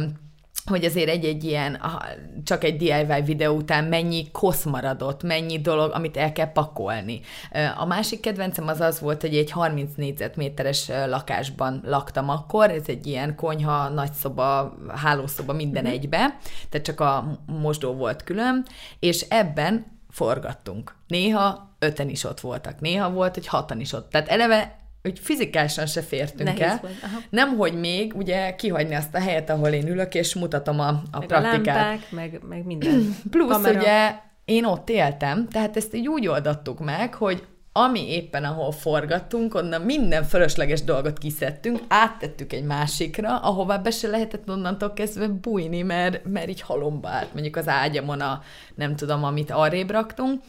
[0.64, 1.80] hogy azért egy-egy ilyen,
[2.44, 7.20] csak egy DIY videó után mennyi kosz maradott, mennyi dolog, amit el kell pakolni.
[7.76, 13.06] A másik kedvencem az az volt, hogy egy 30 négyzetméteres lakásban laktam akkor, ez egy
[13.06, 15.92] ilyen konyha, nagyszoba, hálószoba, minden mm-hmm.
[15.92, 16.38] egybe,
[16.68, 18.64] tehát csak a mosdó volt külön,
[18.98, 20.94] és ebben forgattunk.
[21.06, 24.10] Néha öten is ott voltak, néha volt, hogy hatan is ott.
[24.10, 26.80] Tehát eleve hogy fizikálisan se fértünk Nehéz el.
[27.30, 31.18] Nem, hogy még ugye kihagyni azt a helyet, ahol én ülök, és mutatom a, a
[31.18, 31.76] meg praktikát.
[31.76, 33.16] A lámpák, meg, meg minden.
[33.30, 33.78] Plusz Kamera.
[33.78, 39.54] ugye én ott éltem, tehát ezt így úgy oldottuk meg, hogy ami éppen ahol forgattunk,
[39.54, 45.82] onnan minden fölösleges dolgot kiszedtünk, áttettük egy másikra, ahová be se lehetett onnantól kezdve bújni,
[45.82, 48.42] mert, mert így halomba állt, mondjuk az ágyamon a,
[48.74, 50.42] nem tudom, amit arrébb raktunk,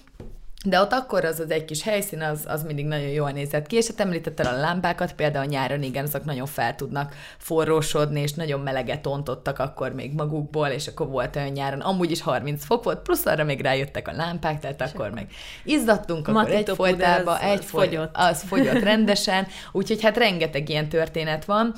[0.66, 3.76] de ott akkor az az egy kis helyszín, az, az mindig nagyon jól nézett ki,
[3.76, 8.59] és hát említetted a lámpákat, például nyáron igen, azok nagyon fel tudnak forrósodni, és nagyon
[8.59, 12.99] meleget ontottak akkor még magukból, és akkor volt olyan nyáron, amúgy is 30 fok volt,
[12.99, 14.89] plusz arra még rájöttek a lámpák, tehát Sem.
[14.93, 15.28] akkor meg
[15.63, 18.09] izzadtunk, akkor egy folytába, egy az fogyott.
[18.13, 21.74] Az fogyott rendesen, úgyhogy hát rengeteg ilyen történet van,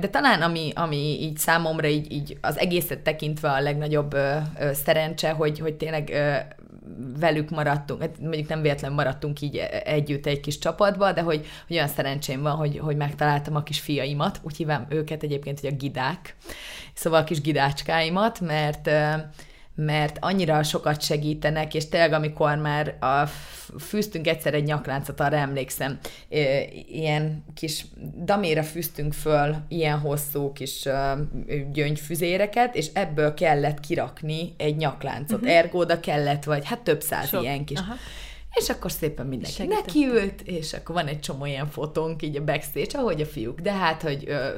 [0.00, 4.16] de talán ami, ami így számomra így, így az egészet tekintve a legnagyobb
[4.72, 6.12] szerencse, hogy, hogy tényleg
[7.18, 11.76] velük maradtunk, hát mondjuk nem véletlen maradtunk így együtt egy kis csapatba, de hogy, hogy
[11.76, 15.76] olyan szerencsém van, hogy, hogy megtaláltam a kis fiaimat, úgy hívám őket egyébként, hogy a
[15.76, 16.36] gidák,
[16.94, 18.90] szóval a kis gidácskáimat, mert
[19.84, 23.26] mert annyira sokat segítenek, és tényleg amikor már a,
[23.78, 25.98] fűztünk egyszer egy nyakláncot, arra emlékszem,
[26.88, 27.84] ilyen kis
[28.24, 30.88] daméra fűztünk föl ilyen hosszú kis
[31.72, 35.40] gyöngyfüzéreket, és ebből kellett kirakni egy nyakláncot.
[35.40, 35.56] Uh-huh.
[35.56, 37.42] Ergo oda kellett, vagy hát több száz Sok.
[37.42, 37.78] ilyen kis.
[37.78, 37.94] Aha
[38.54, 39.86] és akkor szépen mindenki Segítettek.
[39.86, 43.72] nekiült, és akkor van egy csomó ilyen fotónk így a backstage, ahogy a fiúk, de
[43.72, 44.48] hát, hogy ö,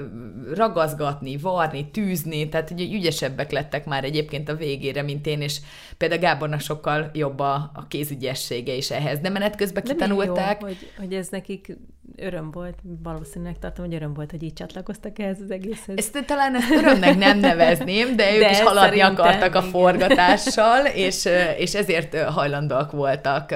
[0.55, 5.61] ragazgatni, varni, tűzni, tehát hogy ügyesebbek lettek már egyébként a végére, mint én, és
[5.97, 10.61] például Gábornak sokkal jobb a, a kézügyessége is ehhez, de menet közben De kitanulták.
[10.61, 11.77] Jó, hogy, hogy ez nekik
[12.17, 15.97] öröm volt, valószínűleg tartom, hogy öröm volt, hogy így csatlakoztak ehhez az egészhez.
[15.97, 21.29] Ezt talán ezt örömnek nem nevezném, de ők De is haladni akartak a forgatással, és,
[21.59, 23.55] és ezért hajlandóak voltak.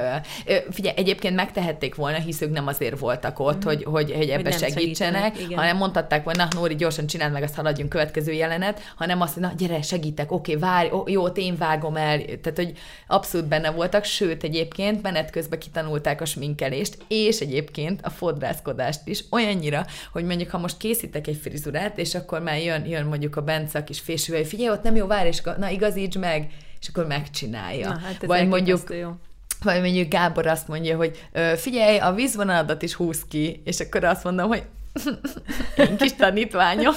[0.70, 4.58] Figyelj, egyébként megtehették volna, hisz ők nem azért voltak ott, hogy, hogy, hogy ebbe nem
[4.58, 9.20] segítsenek, segítenek, hanem mondhatták volna, na Nóri, gyorsan csináld meg, azt haladjunk következő jelenet, hanem
[9.20, 12.18] azt, hogy na gyere, segítek, oké, várj, jó, én vágom el.
[12.18, 12.72] Tehát, hogy
[13.06, 18.10] abszolút benne voltak, sőt, egyébként menet közben kitanulták a sminkelést, és egyébként a
[18.46, 23.04] fodrászkodást is olyannyira, hogy mondjuk, ha most készítek egy frizurát, és akkor már jön, jön
[23.06, 26.18] mondjuk a Bence a kis fésűvel, hogy figyelj, ott nem jó, várj, és na igazíts
[26.18, 27.88] meg, és akkor megcsinálja.
[27.88, 29.10] Na, hát ez Vagy mondjuk jó.
[29.62, 34.04] vagy mondjuk Gábor azt mondja, hogy "Ö, figyelj, a vízvonaladat is húz ki, és akkor
[34.04, 34.62] azt mondom, hogy
[35.88, 36.94] én kis tanítványom.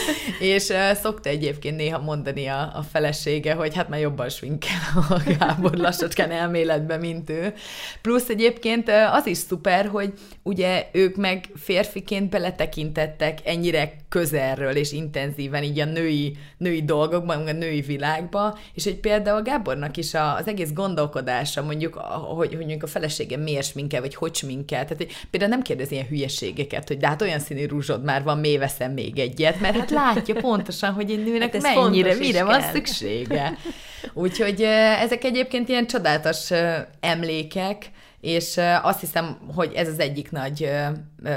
[0.54, 4.70] és uh, szokta egyébként néha mondani a, a felesége, hogy hát már jobban sminkel
[5.08, 7.54] a Gábor lassacskán elméletben, mint ő.
[8.02, 10.12] Plusz egyébként az is szuper, hogy
[10.42, 17.52] ugye ők meg férfiként beletekintettek ennyire közelről és intenzíven így a női, női dolgokban, a
[17.52, 22.82] női világba, és hogy például Gábornak is a, az egész gondolkodása, mondjuk, hogy, hogy mondjuk
[22.82, 26.98] a felesége miért sminkel, vagy hogy sminkel, tehát hogy például nem kérdez ilyen hülyeségeket, hogy
[26.98, 30.92] de hát olyan színű rúzsod már van, miért veszem még egyet, mert hát látja pontosan,
[30.92, 33.56] hogy egy nőnek Hát mennyire, mire van szüksége.
[34.12, 39.98] Úgyhogy eh, ezek egyébként ilyen csodálatos eh, emlékek, és eh, azt hiszem, hogy ez az
[39.98, 40.70] egyik nagy,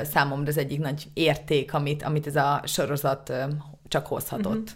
[0.04, 3.34] számomra az egyik nagy érték, amit, amit ez a sorozat
[3.88, 4.76] csak hozhatott.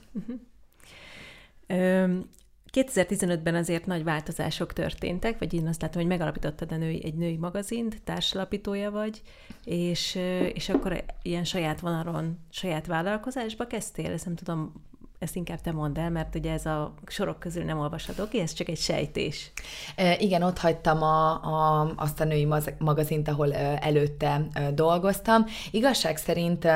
[1.67, 2.29] Öm,
[2.73, 7.37] 2015-ben azért nagy változások történtek, vagy én azt látom, hogy megalapítottad a női, egy női
[7.37, 9.21] magazint, társalapítója vagy,
[9.65, 10.19] és,
[10.53, 14.73] és akkor ilyen saját vonalon, saját vállalkozásba kezdtél, ezt nem tudom,
[15.19, 18.53] ezt inkább te mondd el, mert ugye ez a sorok közül nem olvasható ki, ez
[18.53, 19.51] csak egy sejtés.
[19.95, 22.47] E, Igen, ott hagytam a, a, azt a női
[22.77, 25.45] magazint, ahol előtte dolgoztam.
[25.71, 26.67] Igazság szerint,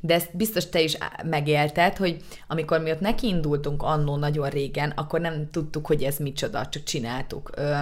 [0.00, 5.20] de ezt biztos te is megélted, hogy amikor mi ott nekiindultunk annó nagyon régen, akkor
[5.20, 7.50] nem tudtuk, hogy ez micsoda, csak csináltuk.
[7.54, 7.74] Ö,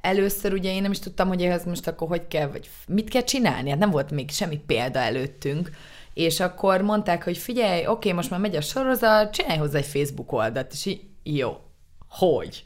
[0.00, 3.22] Először ugye én nem is tudtam, hogy ehhez most akkor hogy kell, vagy mit kell
[3.22, 5.70] csinálni, hát nem volt még semmi példa előttünk,
[6.14, 10.32] és akkor mondták, hogy figyelj, oké, most már megy a sorozat, csinálj hozzá egy Facebook
[10.32, 11.56] oldalt, és így, jó,
[12.08, 12.64] hogy?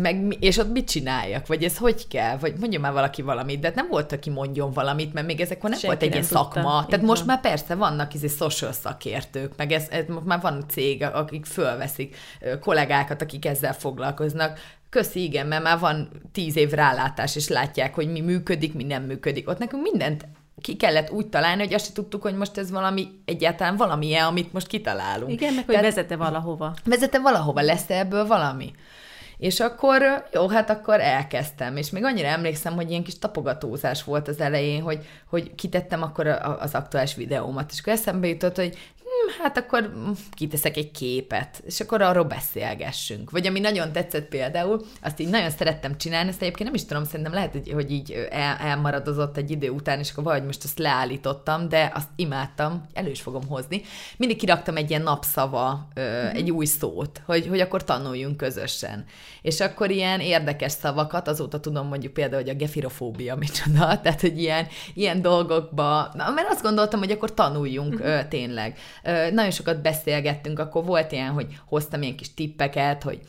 [0.00, 3.66] Meg, és ott mit csináljak, vagy ez hogy kell, vagy mondjon már valaki valamit, de
[3.66, 6.30] hát nem volt, aki mondjon valamit, mert még ezekor nem Senki volt egy nem ilyen
[6.30, 6.60] tudta.
[6.60, 6.86] szakma.
[6.86, 7.26] Tehát most van.
[7.26, 12.16] már persze vannak izé social szakértők, meg ez, ez most már van cég, akik fölveszik
[12.60, 14.58] kollégákat, akik ezzel foglalkoznak.
[14.90, 19.02] Köszi, igen, mert már van tíz év rálátás, és látják, hogy mi működik, mi nem
[19.02, 19.48] működik.
[19.48, 20.26] Ott nekünk mindent
[20.60, 24.52] ki kellett úgy találni, hogy azt se tudtuk, hogy most ez valami, egyáltalán valamilyen, amit
[24.52, 25.32] most kitalálunk.
[25.32, 26.74] Igen, meg hogy Tehát- vezete valahova.
[26.84, 28.72] vezete valahova, lesz ebből valami?
[29.38, 34.28] És akkor, jó, hát akkor elkezdtem, és még annyira emlékszem, hogy ilyen kis tapogatózás volt
[34.28, 36.26] az elején, hogy, hogy kitettem akkor
[36.58, 38.76] az aktuális videómat, és akkor eszembe jutott, hogy
[39.42, 39.92] hát akkor
[40.30, 43.30] kiteszek egy képet, és akkor arról beszélgessünk.
[43.30, 47.04] Vagy ami nagyon tetszett például, azt így nagyon szerettem csinálni, ezt egyébként nem is tudom,
[47.04, 50.78] szerintem lehet, hogy, hogy így el, elmaradozott egy idő után, és akkor valahogy most azt
[50.78, 53.82] leállítottam, de azt imádtam, elő is fogom hozni.
[54.16, 59.04] Mindig kiraktam egy ilyen napszava, ö, egy új szót, hogy, hogy akkor tanuljunk közösen.
[59.42, 64.38] És akkor ilyen érdekes szavakat, azóta tudom mondjuk például, hogy a gefirofóbia micsoda, tehát hogy
[64.38, 68.78] ilyen, ilyen dolgokba, mert azt gondoltam, hogy akkor tanuljunk ö, tényleg.
[69.32, 73.20] Nagyon sokat beszélgettünk, akkor volt ilyen, hogy hoztam ilyen kis tippeket, hogy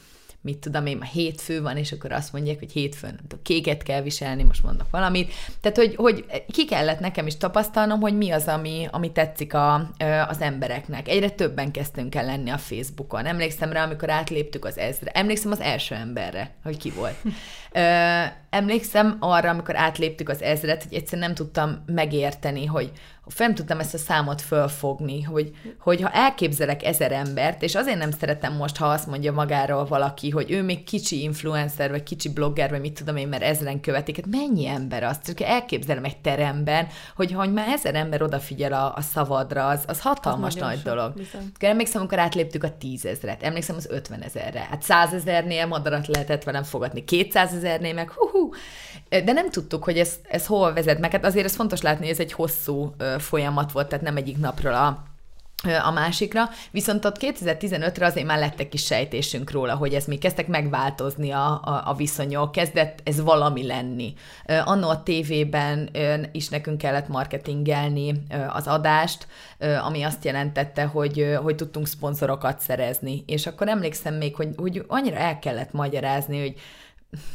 [0.42, 3.84] mit tudom én, ma hétfő van, és akkor azt mondják, hogy hétfőn nem tudom, kéket
[3.84, 5.34] kell viselni, most mondok valamit.
[5.62, 9.90] Tehát, hogy, hogy ki kellett nekem is tapasztalnom, hogy mi az, ami, ami tetszik a,
[10.28, 11.08] az embereknek.
[11.08, 13.26] Egyre többen kezdtünk el lenni a Facebookon.
[13.26, 15.12] Emlékszem rá, amikor átléptük az ezre.
[15.12, 17.16] Emlékszem az első emberre, hogy ki volt.
[18.50, 22.92] Emlékszem arra, amikor átléptük az ezret, hogy egyszerűen nem tudtam megérteni, hogy
[23.38, 28.12] nem tudtam ezt a számot fölfogni, hogy, hogy ha elképzelek ezer embert, és azért nem
[28.12, 32.70] szeretem most, ha azt mondja magáról valaki, hogy ő még kicsi influencer, vagy kicsi blogger,
[32.70, 35.18] vagy mit tudom én, mert ezeren követik, hát mennyi ember az?
[35.26, 40.02] Csak elképzelem egy teremben, hogy ha már ezer ember odafigyel a, a szavadra, az, az
[40.02, 41.14] hatalmas nagyon nagy sok, dolog.
[41.14, 41.52] bizony.
[41.60, 44.68] Emlékszem, amikor átléptük a tízezret, emlékszem az ötvenezerre.
[44.70, 48.50] Hát százezernél madarat lehetett velem fogadni, kétszázezernél meg hú,
[49.10, 51.12] de nem tudtuk, hogy ez, ez hol vezet meg.
[51.12, 54.74] Hát azért ez fontos látni, hogy ez egy hosszú folyamat volt, tehát nem egyik napról
[54.74, 55.04] a
[55.84, 60.48] a másikra, viszont ott 2015-re azért már lettek is sejtésünk róla, hogy ez mi kezdtek
[60.48, 64.14] megváltozni a, a, a viszonyok, kezdett ez valami lenni.
[64.66, 65.90] Anno a tévében
[66.32, 69.28] is nekünk kellett marketingelni az adást,
[69.84, 75.18] ami azt jelentette, hogy, hogy tudtunk szponzorokat szerezni, és akkor emlékszem még, hogy, hogy annyira
[75.18, 76.56] el kellett magyarázni, hogy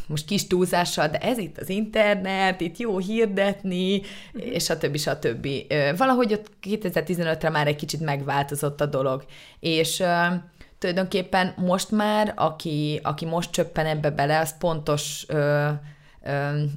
[0.07, 4.03] most kis túlzással, de ez itt az internet, itt jó hirdetni,
[4.33, 5.67] és a többi, a többi.
[5.97, 9.25] Valahogy ott 2015-re már egy kicsit megváltozott a dolog,
[9.61, 10.03] és
[10.79, 15.27] tulajdonképpen most már, aki, aki most csöppen ebbe bele, az pontos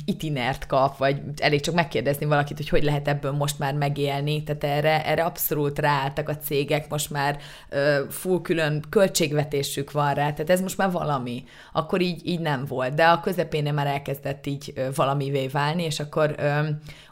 [0.05, 4.63] itinert kap, vagy elég csak megkérdezni valakit, hogy hogy lehet ebből most már megélni, tehát
[4.63, 7.37] erre, erre abszolút ráálltak a cégek, most már
[7.69, 11.43] ö, full külön költségvetésük van rá, tehát ez most már valami.
[11.73, 15.99] Akkor így, így nem volt, de a közepén már elkezdett így ö, valamivé válni, és
[15.99, 16.59] akkor ö,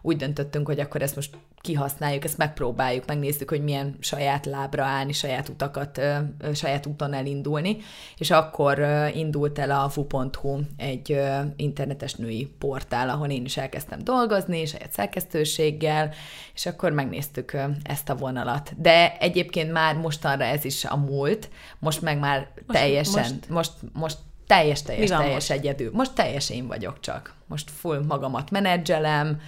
[0.01, 5.13] úgy döntöttünk, hogy akkor ezt most kihasználjuk, ezt megpróbáljuk, megnézzük, hogy milyen saját lábra állni,
[5.13, 6.01] saját utakat,
[6.53, 7.77] saját úton elindulni,
[8.17, 11.19] és akkor indult el a fu.hu egy
[11.55, 16.13] internetes női portál, ahol én is elkezdtem dolgozni, saját szerkesztőséggel,
[16.53, 18.81] és akkor megnéztük ezt a vonalat.
[18.81, 21.49] De egyébként már mostanra ez is a múlt,
[21.79, 25.51] most meg már most, teljesen, most, most, most teljes, teljes, teljes most?
[25.51, 25.89] egyedül.
[25.93, 29.39] Most teljes én vagyok csak most full magamat menedzselem,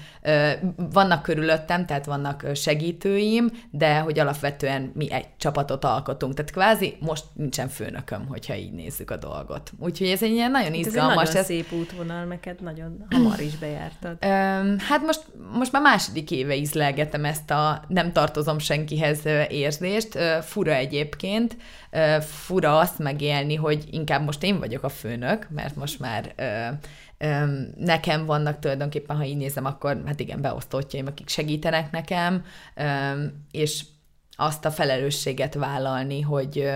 [0.76, 6.34] vannak körülöttem, tehát vannak segítőim, de hogy alapvetően mi egy csapatot alkotunk.
[6.34, 9.72] Tehát kvázi most nincsen főnököm, hogyha így nézzük a dolgot.
[9.80, 11.30] Úgyhogy ez egy ilyen nagyon izgalmas.
[11.30, 11.46] Ez egy nagyon ez...
[11.46, 14.24] szép útvonal, neked nagyon hamar is bejártad.
[14.80, 15.22] Hát most,
[15.54, 19.20] most már második éve ízlelgetem ezt a nem tartozom senkihez
[19.50, 20.18] érzést.
[20.42, 21.58] Fura egyébként,
[22.20, 26.34] fura azt megélni, hogy inkább most én vagyok a főnök, mert most már
[27.78, 32.46] Nekem vannak tulajdonképpen, ha így nézem, akkor hát igen, beosztottjaim, akik segítenek nekem,
[33.52, 33.84] és
[34.36, 36.70] azt a felelősséget vállalni, hogy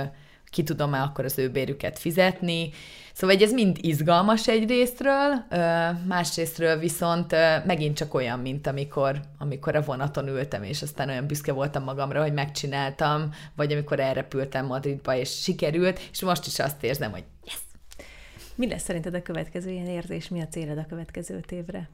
[0.46, 2.70] ki tudom-e akkor az ő bérüket fizetni.
[3.14, 5.46] Szóval ez mind izgalmas egy részről,
[6.08, 7.36] másrésztről viszont
[7.66, 12.22] megint csak olyan, mint amikor, amikor a vonaton ültem, és aztán olyan büszke voltam magamra,
[12.22, 17.24] hogy megcsináltam, vagy amikor elrepültem Madridba, és sikerült, és most is azt érzem, hogy
[18.56, 20.30] mi lesz szerinted a következő ilyen érzés?
[20.30, 21.90] Mi a céled a következő öt évre?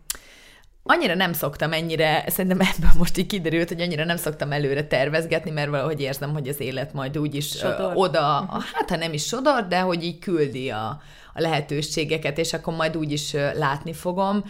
[0.87, 5.51] annyira nem szoktam ennyire, szerintem ebből most így kiderült, hogy annyira nem szoktam előre tervezgetni,
[5.51, 7.91] mert valahogy érzem, hogy az élet majd úgy is sodor.
[7.95, 8.63] oda, uh-huh.
[8.73, 11.01] hát ha nem is sodor, de hogy így küldi a,
[11.33, 14.43] a lehetőségeket, és akkor majd úgy is látni fogom.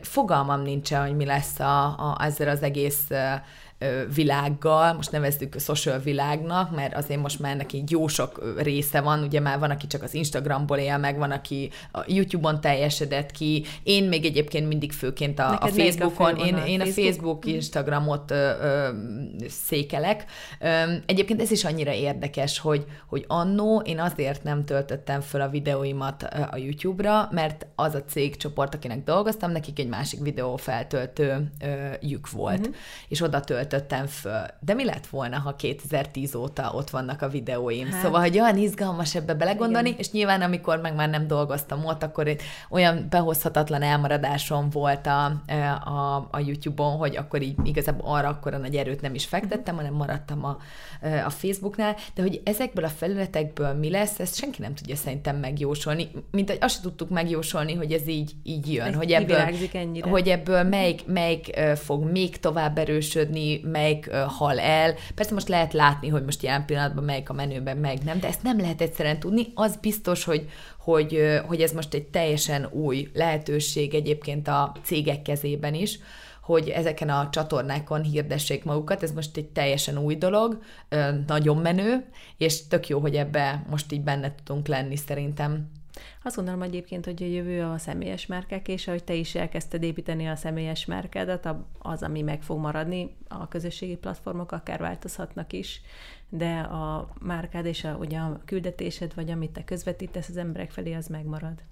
[0.00, 3.06] Fogalmam nincsen, hogy mi lesz a, a, ezzel az egész
[4.14, 9.40] világgal, most nevezzük social világnak, mert azért most már neki jó sok része van, ugye
[9.40, 14.04] már van, aki csak az Instagramból él meg, van, aki a YouTube-on teljesedett ki, én
[14.04, 17.54] még egyébként mindig főként a, a Facebookon, a én, én a Facebook, mhm.
[17.54, 18.88] Instagramot ö, ö,
[19.48, 20.24] székelek.
[20.60, 20.66] Ö,
[21.06, 26.22] egyébként ez is annyira érdekes, hogy, hogy annó én azért nem töltöttem föl a videóimat
[26.50, 30.58] a YouTube-ra, mert az a cégcsoport, akinek dolgoztam, nekik egy másik videó
[32.00, 32.74] lyuk volt, uh-huh.
[33.08, 34.44] és oda tölt töltöttem föl.
[34.60, 37.90] De mi lett volna, ha 2010 óta ott vannak a videóim?
[37.90, 38.02] Hát.
[38.02, 40.00] Szóval, hogy olyan izgalmas ebbe belegondolni, Igen.
[40.00, 42.36] és nyilván amikor meg már nem dolgoztam ott, akkor
[42.70, 45.24] olyan behozhatatlan elmaradásom volt a,
[45.84, 49.76] a, a YouTube-on, hogy akkor így igazából arra akkor a nagy erőt nem is fektettem,
[49.76, 50.58] hanem maradtam a,
[51.26, 56.10] a Facebooknál, de hogy ezekből a felületekből mi lesz, ezt senki nem tudja szerintem megjósolni,
[56.30, 59.44] mint hogy azt tudtuk megjósolni, hogy ez így, így jön, ez hogy ebből,
[60.00, 64.94] hogy ebből melyik, melyik fog még tovább erősödni, melyik hal el.
[65.14, 68.42] Persze most lehet látni, hogy most jelen pillanatban melyik a menőben, melyik nem, de ezt
[68.42, 69.46] nem lehet egyszerűen tudni.
[69.54, 70.48] Az biztos, hogy,
[70.78, 75.98] hogy, hogy ez most egy teljesen új lehetőség egyébként a cégek kezében is,
[76.42, 80.62] hogy ezeken a csatornákon hirdessék magukat, ez most egy teljesen új dolog,
[81.26, 82.04] nagyon menő,
[82.36, 85.70] és tök jó, hogy ebbe most így benne tudunk lenni szerintem.
[86.22, 90.26] Azt gondolom egyébként, hogy a jövő a személyes márkák, és ahogy te is elkezdted építeni
[90.28, 95.80] a személyes márkádat, az, ami meg fog maradni, a közösségi platformok akár változhatnak is,
[96.28, 100.92] de a márkád és a, ugye a küldetésed, vagy amit te közvetítesz az emberek felé,
[100.92, 101.62] az megmarad.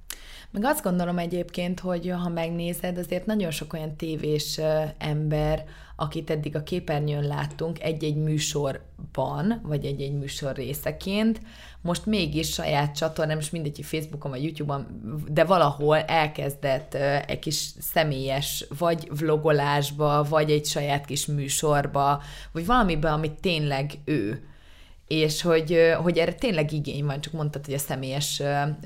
[0.51, 4.61] Meg azt gondolom egyébként, hogy ha megnézed, azért nagyon sok olyan tévés
[4.99, 5.65] ember,
[6.01, 11.41] akit eddig a képernyőn láttunk egy-egy műsorban, vagy egy-egy műsor részeként,
[11.83, 14.87] most mégis saját csatornán, most mindegy, Facebookon vagy YouTube-on,
[15.29, 16.95] de valahol elkezdett
[17.27, 22.23] egy kis személyes, vagy vlogolásba, vagy egy saját kis műsorba,
[22.53, 24.45] vagy valamibe, amit tényleg ő.
[25.07, 28.43] És hogy, hogy erre tényleg igény van, csak mondtad, hogy a személyes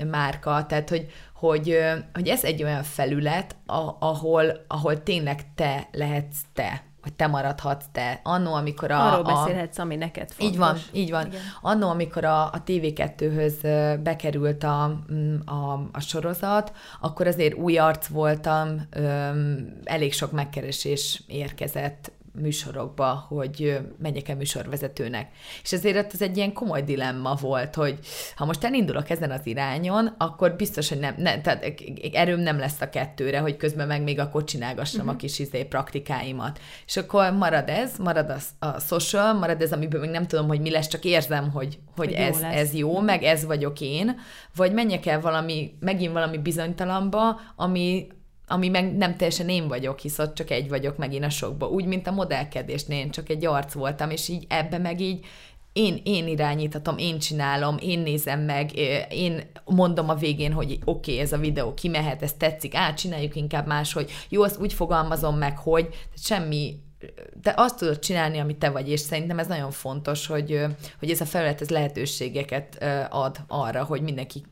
[0.09, 1.77] márka, tehát hogy, hogy,
[2.13, 3.55] hogy ez egy olyan felület,
[3.99, 8.19] ahol, ahol tényleg te lehetsz te hogy te maradhatsz te.
[8.23, 9.05] Annó, amikor a...
[9.05, 10.53] Arról a, beszélhetsz, ami neked fontos.
[10.53, 11.25] Így van, így van.
[11.27, 11.41] Igen.
[11.61, 13.53] Annó, amikor a, a TV2-höz
[14.03, 21.23] bekerült a, mm, a, a sorozat, akkor azért új arc voltam, öm, elég sok megkeresés
[21.27, 22.11] érkezett
[22.41, 25.31] műsorokba, hogy menjek el műsorvezetőnek.
[25.63, 27.99] És ezért ez egy ilyen komoly dilemma volt, hogy
[28.35, 31.73] ha most elindulok ezen az irányon, akkor biztos, hogy nem, nem tehát
[32.13, 35.15] erőm nem lesz a kettőre, hogy közben meg még akkor csinálgassam uh-huh.
[35.15, 36.59] a kis izé praktikáimat.
[36.85, 40.61] És akkor marad ez, marad a, a social, marad ez, amiből még nem tudom, hogy
[40.61, 44.19] mi lesz, csak érzem, hogy, hogy, hogy ez, jó ez jó, meg ez vagyok én,
[44.55, 48.07] vagy menjek el valami, megint valami bizonytalamba, ami,
[48.47, 51.67] ami meg nem teljesen én vagyok, hisz ott csak egy vagyok megint a sokba.
[51.67, 55.25] Úgy, mint a modellkedésnél, én csak egy arc voltam, és így ebbe meg így
[55.73, 58.75] én, én irányítatom, én csinálom, én nézem meg,
[59.09, 63.35] én mondom a végén, hogy oké, okay, ez a videó kimehet, ez tetszik, át csináljuk
[63.35, 65.87] inkább máshogy, jó, azt úgy fogalmazom meg, hogy
[66.17, 66.83] semmi
[67.41, 70.65] te azt tudod csinálni, amit te vagy, és szerintem ez nagyon fontos, hogy,
[70.99, 74.43] hogy ez a felület ez lehetőségeket ad arra, hogy mindenki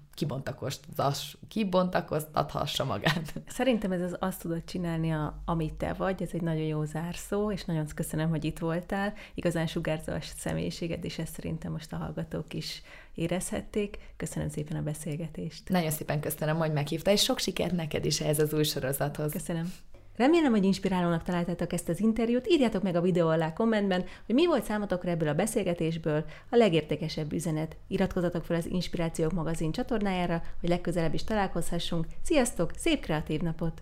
[1.47, 3.34] kibontakoztathassa magát.
[3.47, 7.51] Szerintem ez az azt tudod csinálni, a, amit te vagy, ez egy nagyon jó zárszó,
[7.51, 9.14] és nagyon köszönöm, hogy itt voltál.
[9.34, 12.82] Igazán sugárzó a személyiséged, és ezt szerintem most a hallgatók is
[13.14, 13.97] érezhették.
[14.18, 15.70] Köszönöm szépen a beszélgetést.
[15.70, 19.32] Nagyon szépen köszönöm, hogy meghívtál, és sok sikert neked is ehhez az új sorozathoz.
[19.32, 19.74] Köszönöm.
[20.16, 22.47] Remélem, hogy inspirálónak találtátok ezt az interjút.
[22.47, 27.34] Írjátok meg a videó alá kommentben, hogy mi volt számotokra ebből a beszélgetésből a legértékesebb
[27.34, 27.76] üzenet.
[27.88, 32.05] Iratkozzatok fel az Inspirációk magazin csatornájára, hogy legközelebb is találkozhassunk.
[32.22, 33.82] Sziasztok, szép kreatív napot!